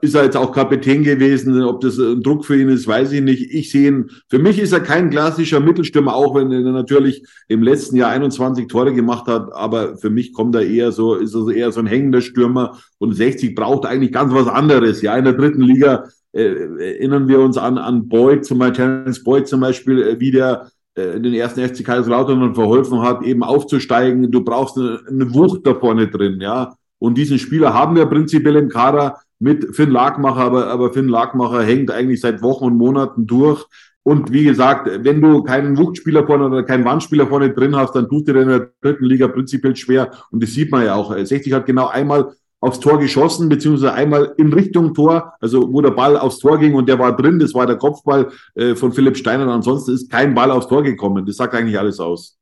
[0.00, 1.60] ist er jetzt auch Kapitän gewesen.
[1.62, 3.52] Ob das ein Druck für ihn ist, weiß ich nicht.
[3.52, 7.62] Ich sehe ihn, für mich ist er kein klassischer Mittelstürmer, auch wenn er natürlich im
[7.62, 9.52] letzten Jahr 21 Tore gemacht hat.
[9.52, 12.78] Aber für mich kommt er eher so, ist er eher so ein hängender Stürmer.
[12.98, 15.02] Und 60 braucht eigentlich ganz was anderes.
[15.02, 19.24] Ja, in der dritten Liga äh, erinnern wir uns an, an Boyd, zum Beispiel, Terence
[19.24, 24.30] Boyd zum Beispiel, äh, wie der äh, den ersten FC Kaiserslautern verholfen hat, eben aufzusteigen.
[24.30, 26.74] Du brauchst eine, eine, Wucht da vorne drin, ja.
[26.98, 31.62] Und diesen Spieler haben wir prinzipiell im Kader mit Finn Lagmacher, aber, aber Finn Lagmacher
[31.62, 33.66] hängt eigentlich seit Wochen und Monaten durch.
[34.04, 38.08] Und wie gesagt, wenn du keinen Wuchtspieler vorne oder keinen Wandspieler vorne drin hast, dann
[38.08, 40.10] tust du dir in der dritten Liga prinzipiell schwer.
[40.30, 41.16] Und das sieht man ja auch.
[41.16, 42.32] 60 hat genau einmal
[42.64, 46.74] aufs Tor geschossen, beziehungsweise einmal in Richtung Tor, also wo der Ball aufs Tor ging
[46.74, 49.46] und der war drin, das war der Kopfball äh, von Philipp Steiner.
[49.48, 51.26] Ansonsten ist kein Ball aufs Tor gekommen.
[51.26, 52.38] Das sagt eigentlich alles aus.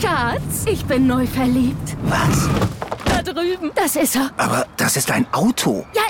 [0.00, 1.96] Schatz, ich bin neu verliebt.
[2.04, 2.48] Was?
[3.04, 3.72] Da drüben.
[3.74, 4.30] Das ist er.
[4.36, 5.84] Aber das ist ein Auto.
[5.94, 6.02] Ja,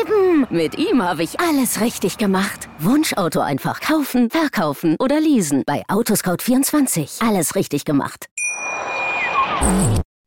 [0.00, 0.46] eben.
[0.48, 2.68] Mit ihm habe ich alles richtig gemacht.
[2.78, 5.64] Wunschauto einfach kaufen, verkaufen oder leasen.
[5.66, 7.26] Bei Autoscout24.
[7.26, 8.26] Alles richtig gemacht.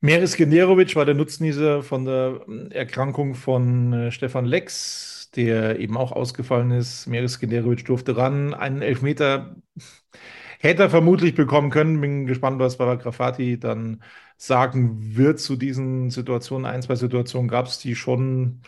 [0.04, 6.12] Meris Generovic war der Nutznießer von der Erkrankung von äh, Stefan Lex, der eben auch
[6.12, 7.06] ausgefallen ist.
[7.08, 8.56] Meris Generovic durfte ran.
[8.56, 9.56] Einen Elfmeter
[10.60, 12.02] hätte er vermutlich bekommen können.
[12.02, 14.02] Bin gespannt, was Baba Grafati dann
[14.38, 16.66] sagen wird zu diesen Situationen.
[16.66, 18.62] Ein, zwei Situationen gab es, die schon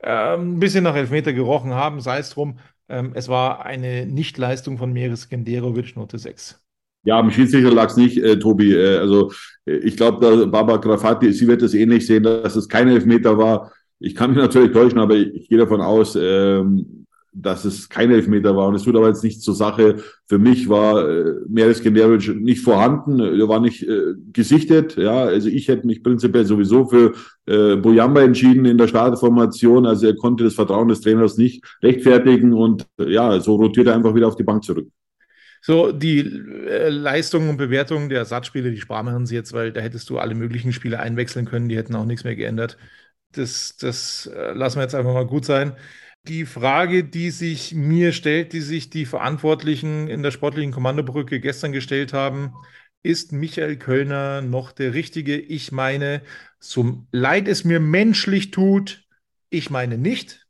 [0.00, 2.00] äh, ein bisschen nach Elfmeter gerochen haben.
[2.00, 2.60] Sei es drum.
[2.88, 6.62] Ähm, es war eine Nichtleistung von Meris Genderovic, Note 6.
[7.08, 8.74] Ja, am Schiedsrichter lag es nicht, äh, Tobi.
[8.74, 9.32] Äh, also
[9.64, 13.72] äh, ich glaube, Baba Grafati, sie wird es ähnlich sehen, dass es kein Elfmeter war.
[13.98, 18.10] Ich kann mich natürlich täuschen, aber ich, ich gehe davon aus, ähm, dass es kein
[18.10, 18.68] Elfmeter war.
[18.68, 19.96] Und es tut aber jetzt nichts zur Sache.
[20.26, 23.20] Für mich war äh, Meres Genderovic nicht vorhanden.
[23.20, 24.96] Er war nicht äh, gesichtet.
[24.96, 27.14] Ja, also ich hätte mich prinzipiell sowieso für
[27.46, 29.86] äh, Boyamba entschieden in der Startformation.
[29.86, 33.94] Also er konnte das Vertrauen des Trainers nicht rechtfertigen und äh, ja, so rotiert er
[33.94, 34.88] einfach wieder auf die Bank zurück.
[35.60, 39.80] So, die äh, Leistungen und Bewertungen der Ersatzspiele, die sparen wir uns jetzt, weil da
[39.80, 42.78] hättest du alle möglichen Spiele einwechseln können, die hätten auch nichts mehr geändert.
[43.32, 45.76] Das, das äh, lassen wir jetzt einfach mal gut sein.
[46.24, 51.72] Die Frage, die sich mir stellt, die sich die Verantwortlichen in der sportlichen Kommandobrücke gestern
[51.72, 52.52] gestellt haben,
[53.02, 55.36] ist Michael Kölner noch der Richtige?
[55.38, 56.22] Ich meine,
[56.58, 59.06] so leid es mir menschlich tut,
[59.50, 60.46] ich meine nicht.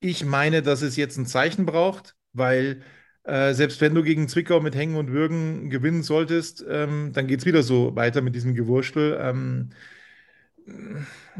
[0.00, 2.82] Ich meine, dass es jetzt ein Zeichen braucht, weil
[3.24, 7.40] äh, selbst wenn du gegen Zwickau mit Hängen und Würgen gewinnen solltest, ähm, dann geht
[7.40, 9.18] es wieder so weiter mit diesem Gewurstel.
[9.20, 9.70] Ähm,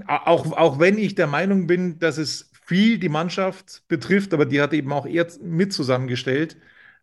[0.07, 4.61] auch, auch wenn ich der Meinung bin, dass es viel die Mannschaft betrifft, aber die
[4.61, 6.57] hat eben auch er mit zusammengestellt.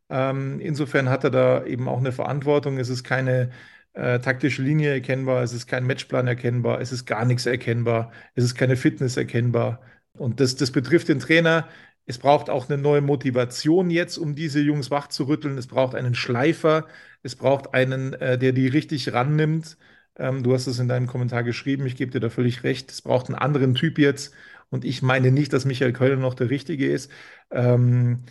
[0.10, 2.80] Ähm, insofern hat er da eben auch eine Verantwortung.
[2.80, 3.52] Es ist keine
[3.94, 8.44] äh, taktische Linie erkennbar, es ist kein Matchplan erkennbar, es ist gar nichts erkennbar, es
[8.44, 9.82] ist keine Fitness erkennbar.
[10.14, 11.68] Und das, das betrifft den Trainer.
[12.10, 15.60] Es braucht auch eine neue Motivation jetzt, um diese Jungs wach zu rütteln.
[15.60, 16.88] Es braucht einen Schleifer,
[17.22, 19.78] es braucht einen, äh, der die richtig rannimmt.
[20.18, 22.90] Ähm, du hast es in deinem Kommentar geschrieben, ich gebe dir da völlig recht.
[22.92, 24.34] Es braucht einen anderen Typ jetzt.
[24.72, 27.12] Und ich meine nicht, dass Michael Kölner noch der Richtige ist.
[27.52, 28.24] Ähm,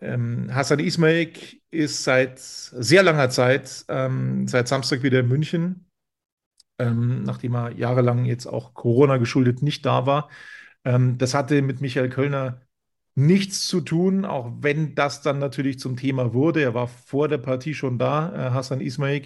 [0.00, 1.32] ähm, Hassan Ismail
[1.70, 5.90] ist seit sehr langer Zeit, ähm, seit Samstag wieder in München,
[6.78, 10.30] ähm, nachdem er jahrelang jetzt auch Corona geschuldet nicht da war.
[10.84, 12.62] Ähm, das hatte mit Michael Kölner
[13.16, 16.62] nichts zu tun, auch wenn das dann natürlich zum Thema wurde.
[16.62, 19.22] Er war vor der Partie schon da, äh, Hassan Ismail.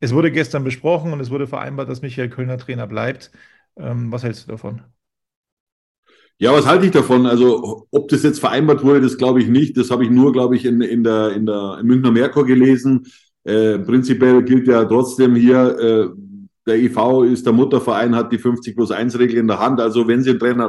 [0.00, 3.30] Es wurde gestern besprochen und es wurde vereinbart, dass Michael Kölner Trainer bleibt.
[3.76, 4.82] Ähm, was hältst du davon?
[6.38, 7.26] Ja, was halte ich davon?
[7.26, 9.76] Also, ob das jetzt vereinbart wurde, das glaube ich nicht.
[9.76, 13.06] Das habe ich nur, glaube ich, in, in der, in der Münchner Merkur gelesen.
[13.44, 16.08] Äh, prinzipiell gilt ja trotzdem hier, äh,
[16.66, 19.80] der IV ist der Mutterverein, hat die 50 plus 1 Regel in der Hand.
[19.80, 20.68] Also, wenn Sie einen Trainer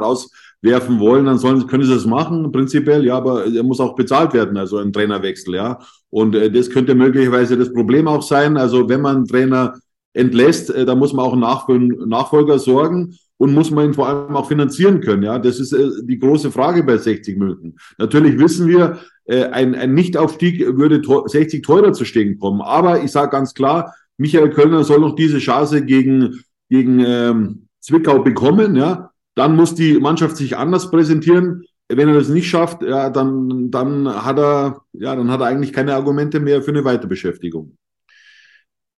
[0.65, 3.05] rauswerfen wollen, dann sollen, können Sie das machen, prinzipiell.
[3.05, 5.79] Ja, aber er muss auch bezahlt werden, also ein Trainerwechsel, ja.
[6.09, 8.57] Und äh, das könnte möglicherweise das Problem auch sein.
[8.57, 9.73] Also, wenn man einen Trainer
[10.13, 14.35] entlässt, äh, da muss man auch einen Nachfolger sorgen und muss man ihn vor allem
[14.35, 15.23] auch finanzieren können.
[15.23, 17.77] Ja, das ist äh, die große Frage bei 60 München.
[17.97, 22.61] Natürlich wissen wir, äh, ein, ein Nichtaufstieg würde 60 teurer zu stehen kommen.
[22.61, 28.19] Aber ich sage ganz klar, Michael Kölner soll noch diese Chance gegen, gegen ähm, Zwickau
[28.19, 28.77] bekommen.
[28.77, 31.63] Ja, dann muss die Mannschaft sich anders präsentieren.
[31.87, 35.71] Wenn er das nicht schafft, ja, dann, dann hat er, ja, dann hat er eigentlich
[35.71, 37.77] keine Argumente mehr für eine Weiterbeschäftigung.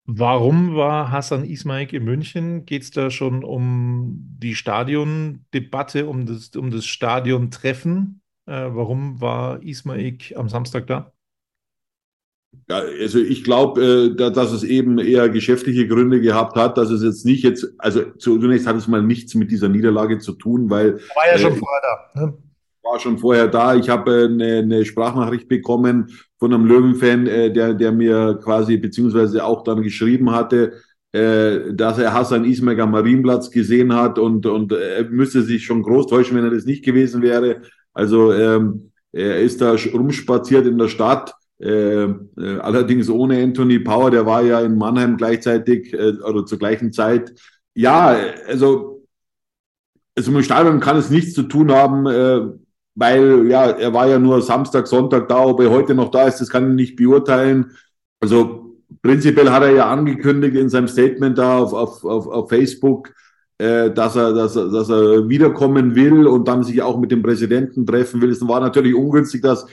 [0.08, 2.64] Warum war Hassan Ismail in München?
[2.64, 8.20] Geht es da schon um die Stadiondebatte, um das, um das Stadiontreffen?
[8.46, 11.12] Äh, warum war Ismail am Samstag da?
[12.68, 17.02] Ja, also ich glaube, äh, dass es eben eher geschäftliche Gründe gehabt hat, dass es
[17.02, 20.94] jetzt nicht jetzt, also zunächst hat es mal nichts mit dieser Niederlage zu tun, weil.
[21.14, 22.20] War ja schon äh, vorher da.
[22.20, 22.34] Ne?
[22.82, 23.74] War schon vorher da.
[23.74, 29.44] Ich habe eine, eine Sprachnachricht bekommen von einem Löwenfan, äh, der, der mir quasi beziehungsweise
[29.44, 30.72] auch dann geschrieben hatte,
[31.12, 35.82] äh, dass er Hassan Ismail am Marienplatz gesehen hat und, und er müsste sich schon
[35.82, 37.62] groß täuschen, wenn er das nicht gewesen wäre.
[37.94, 44.10] Also ähm, er ist da rumspaziert in der Stadt, äh, äh, allerdings ohne Anthony Power,
[44.10, 47.34] der war ja in Mannheim gleichzeitig äh, oder zur gleichen Zeit.
[47.74, 49.06] Ja, also,
[50.16, 52.06] also mit Stadion kann es nichts zu tun haben.
[52.06, 52.58] Äh,
[52.96, 56.40] weil ja, er war ja nur Samstag, Sonntag da, ob er heute noch da ist,
[56.40, 57.72] das kann ich nicht beurteilen.
[58.20, 63.12] Also prinzipiell hat er ja angekündigt in seinem Statement da auf, auf, auf, auf Facebook,
[63.58, 67.22] äh, dass, er, dass, er, dass er wiederkommen will und dann sich auch mit dem
[67.22, 68.30] Präsidenten treffen will.
[68.30, 69.66] Es war natürlich ungünstig, dass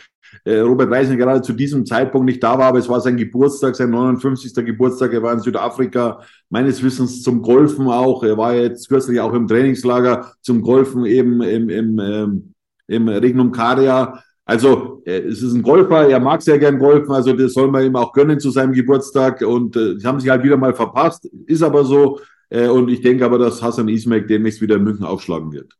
[0.46, 3.76] äh, Robert Reisner gerade zu diesem Zeitpunkt nicht da war, aber es war sein Geburtstag,
[3.76, 4.54] sein 59.
[4.66, 5.14] Geburtstag.
[5.14, 8.24] Er war in Südafrika, meines Wissens zum Golfen auch.
[8.24, 12.54] Er war jetzt kürzlich auch im Trainingslager zum Golfen eben im, im ähm,
[12.88, 14.20] im Regnum Caria.
[14.46, 17.86] Also äh, es ist ein Golfer, er mag sehr gern golfen, also das soll man
[17.86, 21.64] ihm auch gönnen zu seinem Geburtstag und äh, haben sich halt wieder mal verpasst, ist
[21.64, 22.20] aber so.
[22.54, 25.74] Äh, und ich denke aber, dass Hassan Ismail demnächst wieder in München aufschlagen wird.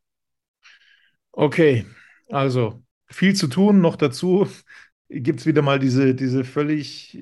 [1.32, 1.84] Okay,
[2.30, 3.80] also viel zu tun.
[3.80, 4.46] Noch dazu
[5.08, 7.18] gibt es wieder mal diese, diese völlig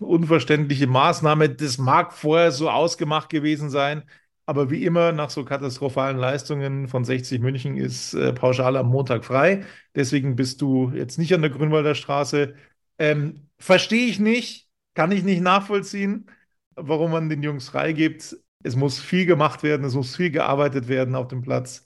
[0.00, 1.50] unverständliche Maßnahme.
[1.50, 4.02] Das mag vorher so ausgemacht gewesen sein,
[4.46, 9.24] aber wie immer nach so katastrophalen Leistungen von 60 München ist äh, pauschal am Montag
[9.24, 9.64] frei.
[9.94, 12.54] Deswegen bist du jetzt nicht an der Grünwalder Straße.
[12.98, 16.30] Ähm, Verstehe ich nicht, kann ich nicht nachvollziehen,
[16.76, 18.36] warum man den Jungs freigibt.
[18.62, 21.84] Es muss viel gemacht werden, es muss viel gearbeitet werden auf dem Platz.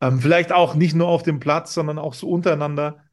[0.00, 3.04] Ähm, vielleicht auch nicht nur auf dem Platz, sondern auch so untereinander.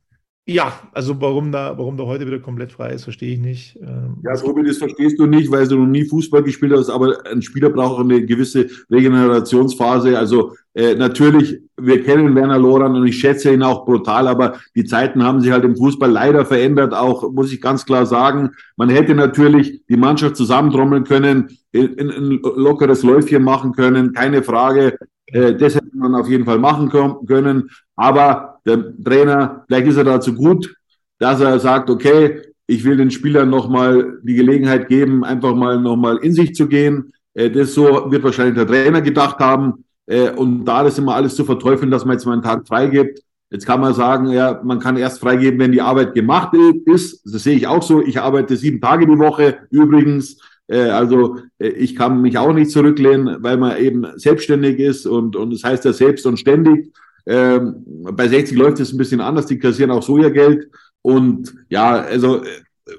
[0.47, 3.79] Ja, also warum da, warum da heute wieder komplett frei ist, verstehe ich nicht.
[3.81, 7.25] Ähm, ja, Tobi, das verstehst du nicht, weil du noch nie Fußball gespielt hast, aber
[7.25, 10.15] ein Spieler braucht auch eine gewisse Regenerationsphase.
[10.19, 14.85] Also äh, natürlich, wir kennen Werner Loran und ich schätze ihn auch brutal, aber die
[14.85, 18.51] Zeiten haben sich halt im Fußball leider verändert, auch muss ich ganz klar sagen.
[18.77, 24.43] Man hätte natürlich die Mannschaft zusammentrommeln können, in, in, ein lockeres Läufchen machen können, keine
[24.43, 24.95] Frage.
[25.27, 27.69] Äh, das hätte man auf jeden Fall machen können.
[27.95, 30.75] Aber der Trainer, vielleicht ist er dazu gut,
[31.19, 36.17] dass er sagt, okay, ich will den Spielern nochmal die Gelegenheit geben, einfach mal nochmal
[36.17, 37.13] in sich zu gehen.
[37.33, 39.85] Äh, das so wird wahrscheinlich der Trainer gedacht haben.
[40.07, 42.87] Äh, und da das immer alles zu verteufeln, dass man jetzt mal einen Tag frei
[42.87, 43.21] gibt.
[43.51, 46.53] Jetzt kann man sagen, ja, man kann erst freigeben, wenn die Arbeit gemacht
[46.85, 47.21] ist.
[47.31, 48.01] Das sehe ich auch so.
[48.01, 50.39] Ich arbeite sieben Tage die Woche übrigens.
[50.67, 55.35] Äh, also äh, ich kann mich auch nicht zurücklehnen, weil man eben selbstständig ist und,
[55.35, 56.93] und das heißt ja selbst und ständig.
[57.27, 60.69] Ähm, bei 60 läuft es ein bisschen anders, die kassieren auch Sojageld.
[61.01, 62.47] Und ja, also äh,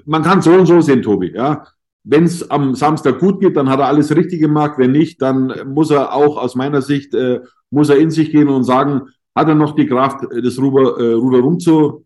[0.05, 1.31] man kann so und so sehen, Tobi.
[1.33, 1.65] Ja,
[2.03, 4.75] wenn es am Samstag gut geht, dann hat er alles richtig gemacht.
[4.77, 8.47] Wenn nicht, dann muss er auch aus meiner Sicht äh, muss er in sich gehen
[8.47, 12.05] und sagen, hat er noch die Kraft, das Ruder, äh, Ruder rumzu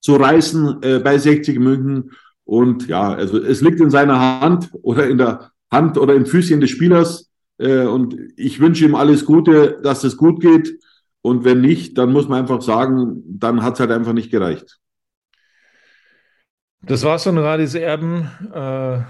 [0.00, 2.10] zu reißen äh, bei 60 München
[2.46, 6.60] und ja, also es liegt in seiner Hand oder in der Hand oder im Füßchen
[6.60, 7.30] des Spielers.
[7.58, 10.78] Äh, und ich wünsche ihm alles Gute, dass es gut geht.
[11.22, 14.78] Und wenn nicht, dann muss man einfach sagen, dann hat es halt einfach nicht gereicht.
[16.82, 18.30] Das war's von Radis Erben.
[18.54, 19.00] Äh,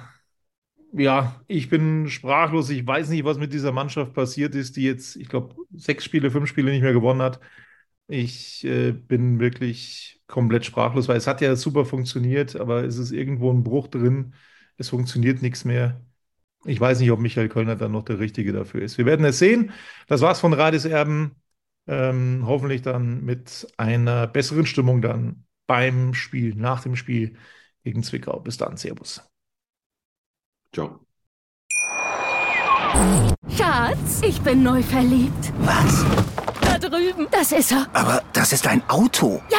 [0.93, 2.71] ja, ich bin sprachlos.
[2.71, 6.31] Ich weiß nicht, was mit dieser Mannschaft passiert ist, die jetzt, ich glaube, sechs Spiele,
[6.31, 7.39] fünf Spiele nicht mehr gewonnen hat.
[8.09, 13.13] Ich äh, bin wirklich komplett sprachlos, weil es hat ja super funktioniert, aber es ist
[13.13, 14.35] irgendwo ein Bruch drin.
[14.77, 16.01] Es funktioniert nichts mehr.
[16.65, 18.99] Ich weiß nicht, ob Michael Kölner dann noch der Richtige dafür ist.
[18.99, 19.73] Wir werden es sehen.
[20.09, 21.37] Das war's von Radis Erben.
[21.87, 27.37] Ähm, hoffentlich dann mit einer besseren Stimmung dann beim Spiel, nach dem Spiel
[27.85, 28.41] gegen Zwickau.
[28.41, 29.23] Bis dann, Servus.
[30.73, 31.07] Ciao.
[33.57, 35.53] Schatz, ich bin neu verliebt.
[35.61, 36.05] Was?
[36.61, 37.29] Da drüben.
[37.31, 37.87] Das ist er.
[37.93, 39.41] Aber das ist ein Auto.
[39.51, 39.59] Ja,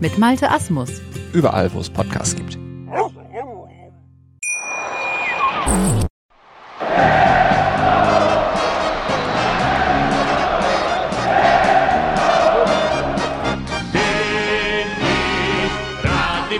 [0.00, 0.90] mit Malte Asmus.
[1.32, 2.58] Überall, wo es Podcasts gibt.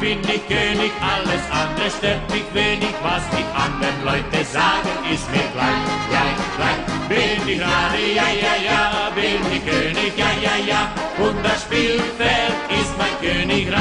[0.01, 5.45] bin ich König, alles andere stört mich wenig, was die anderen Leute sagen, ist mir
[5.53, 6.90] gleich, gleich, gleich.
[7.11, 12.55] Bin ich Rade, ja, ja, ja, bin ich König, ja, ja, ja, und das Spielfeld
[12.71, 13.81] ist mein Königreich.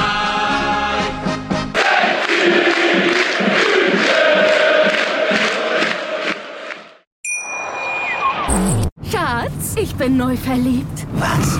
[9.12, 11.06] Schatz, ich bin neu verliebt.
[11.14, 11.60] Was?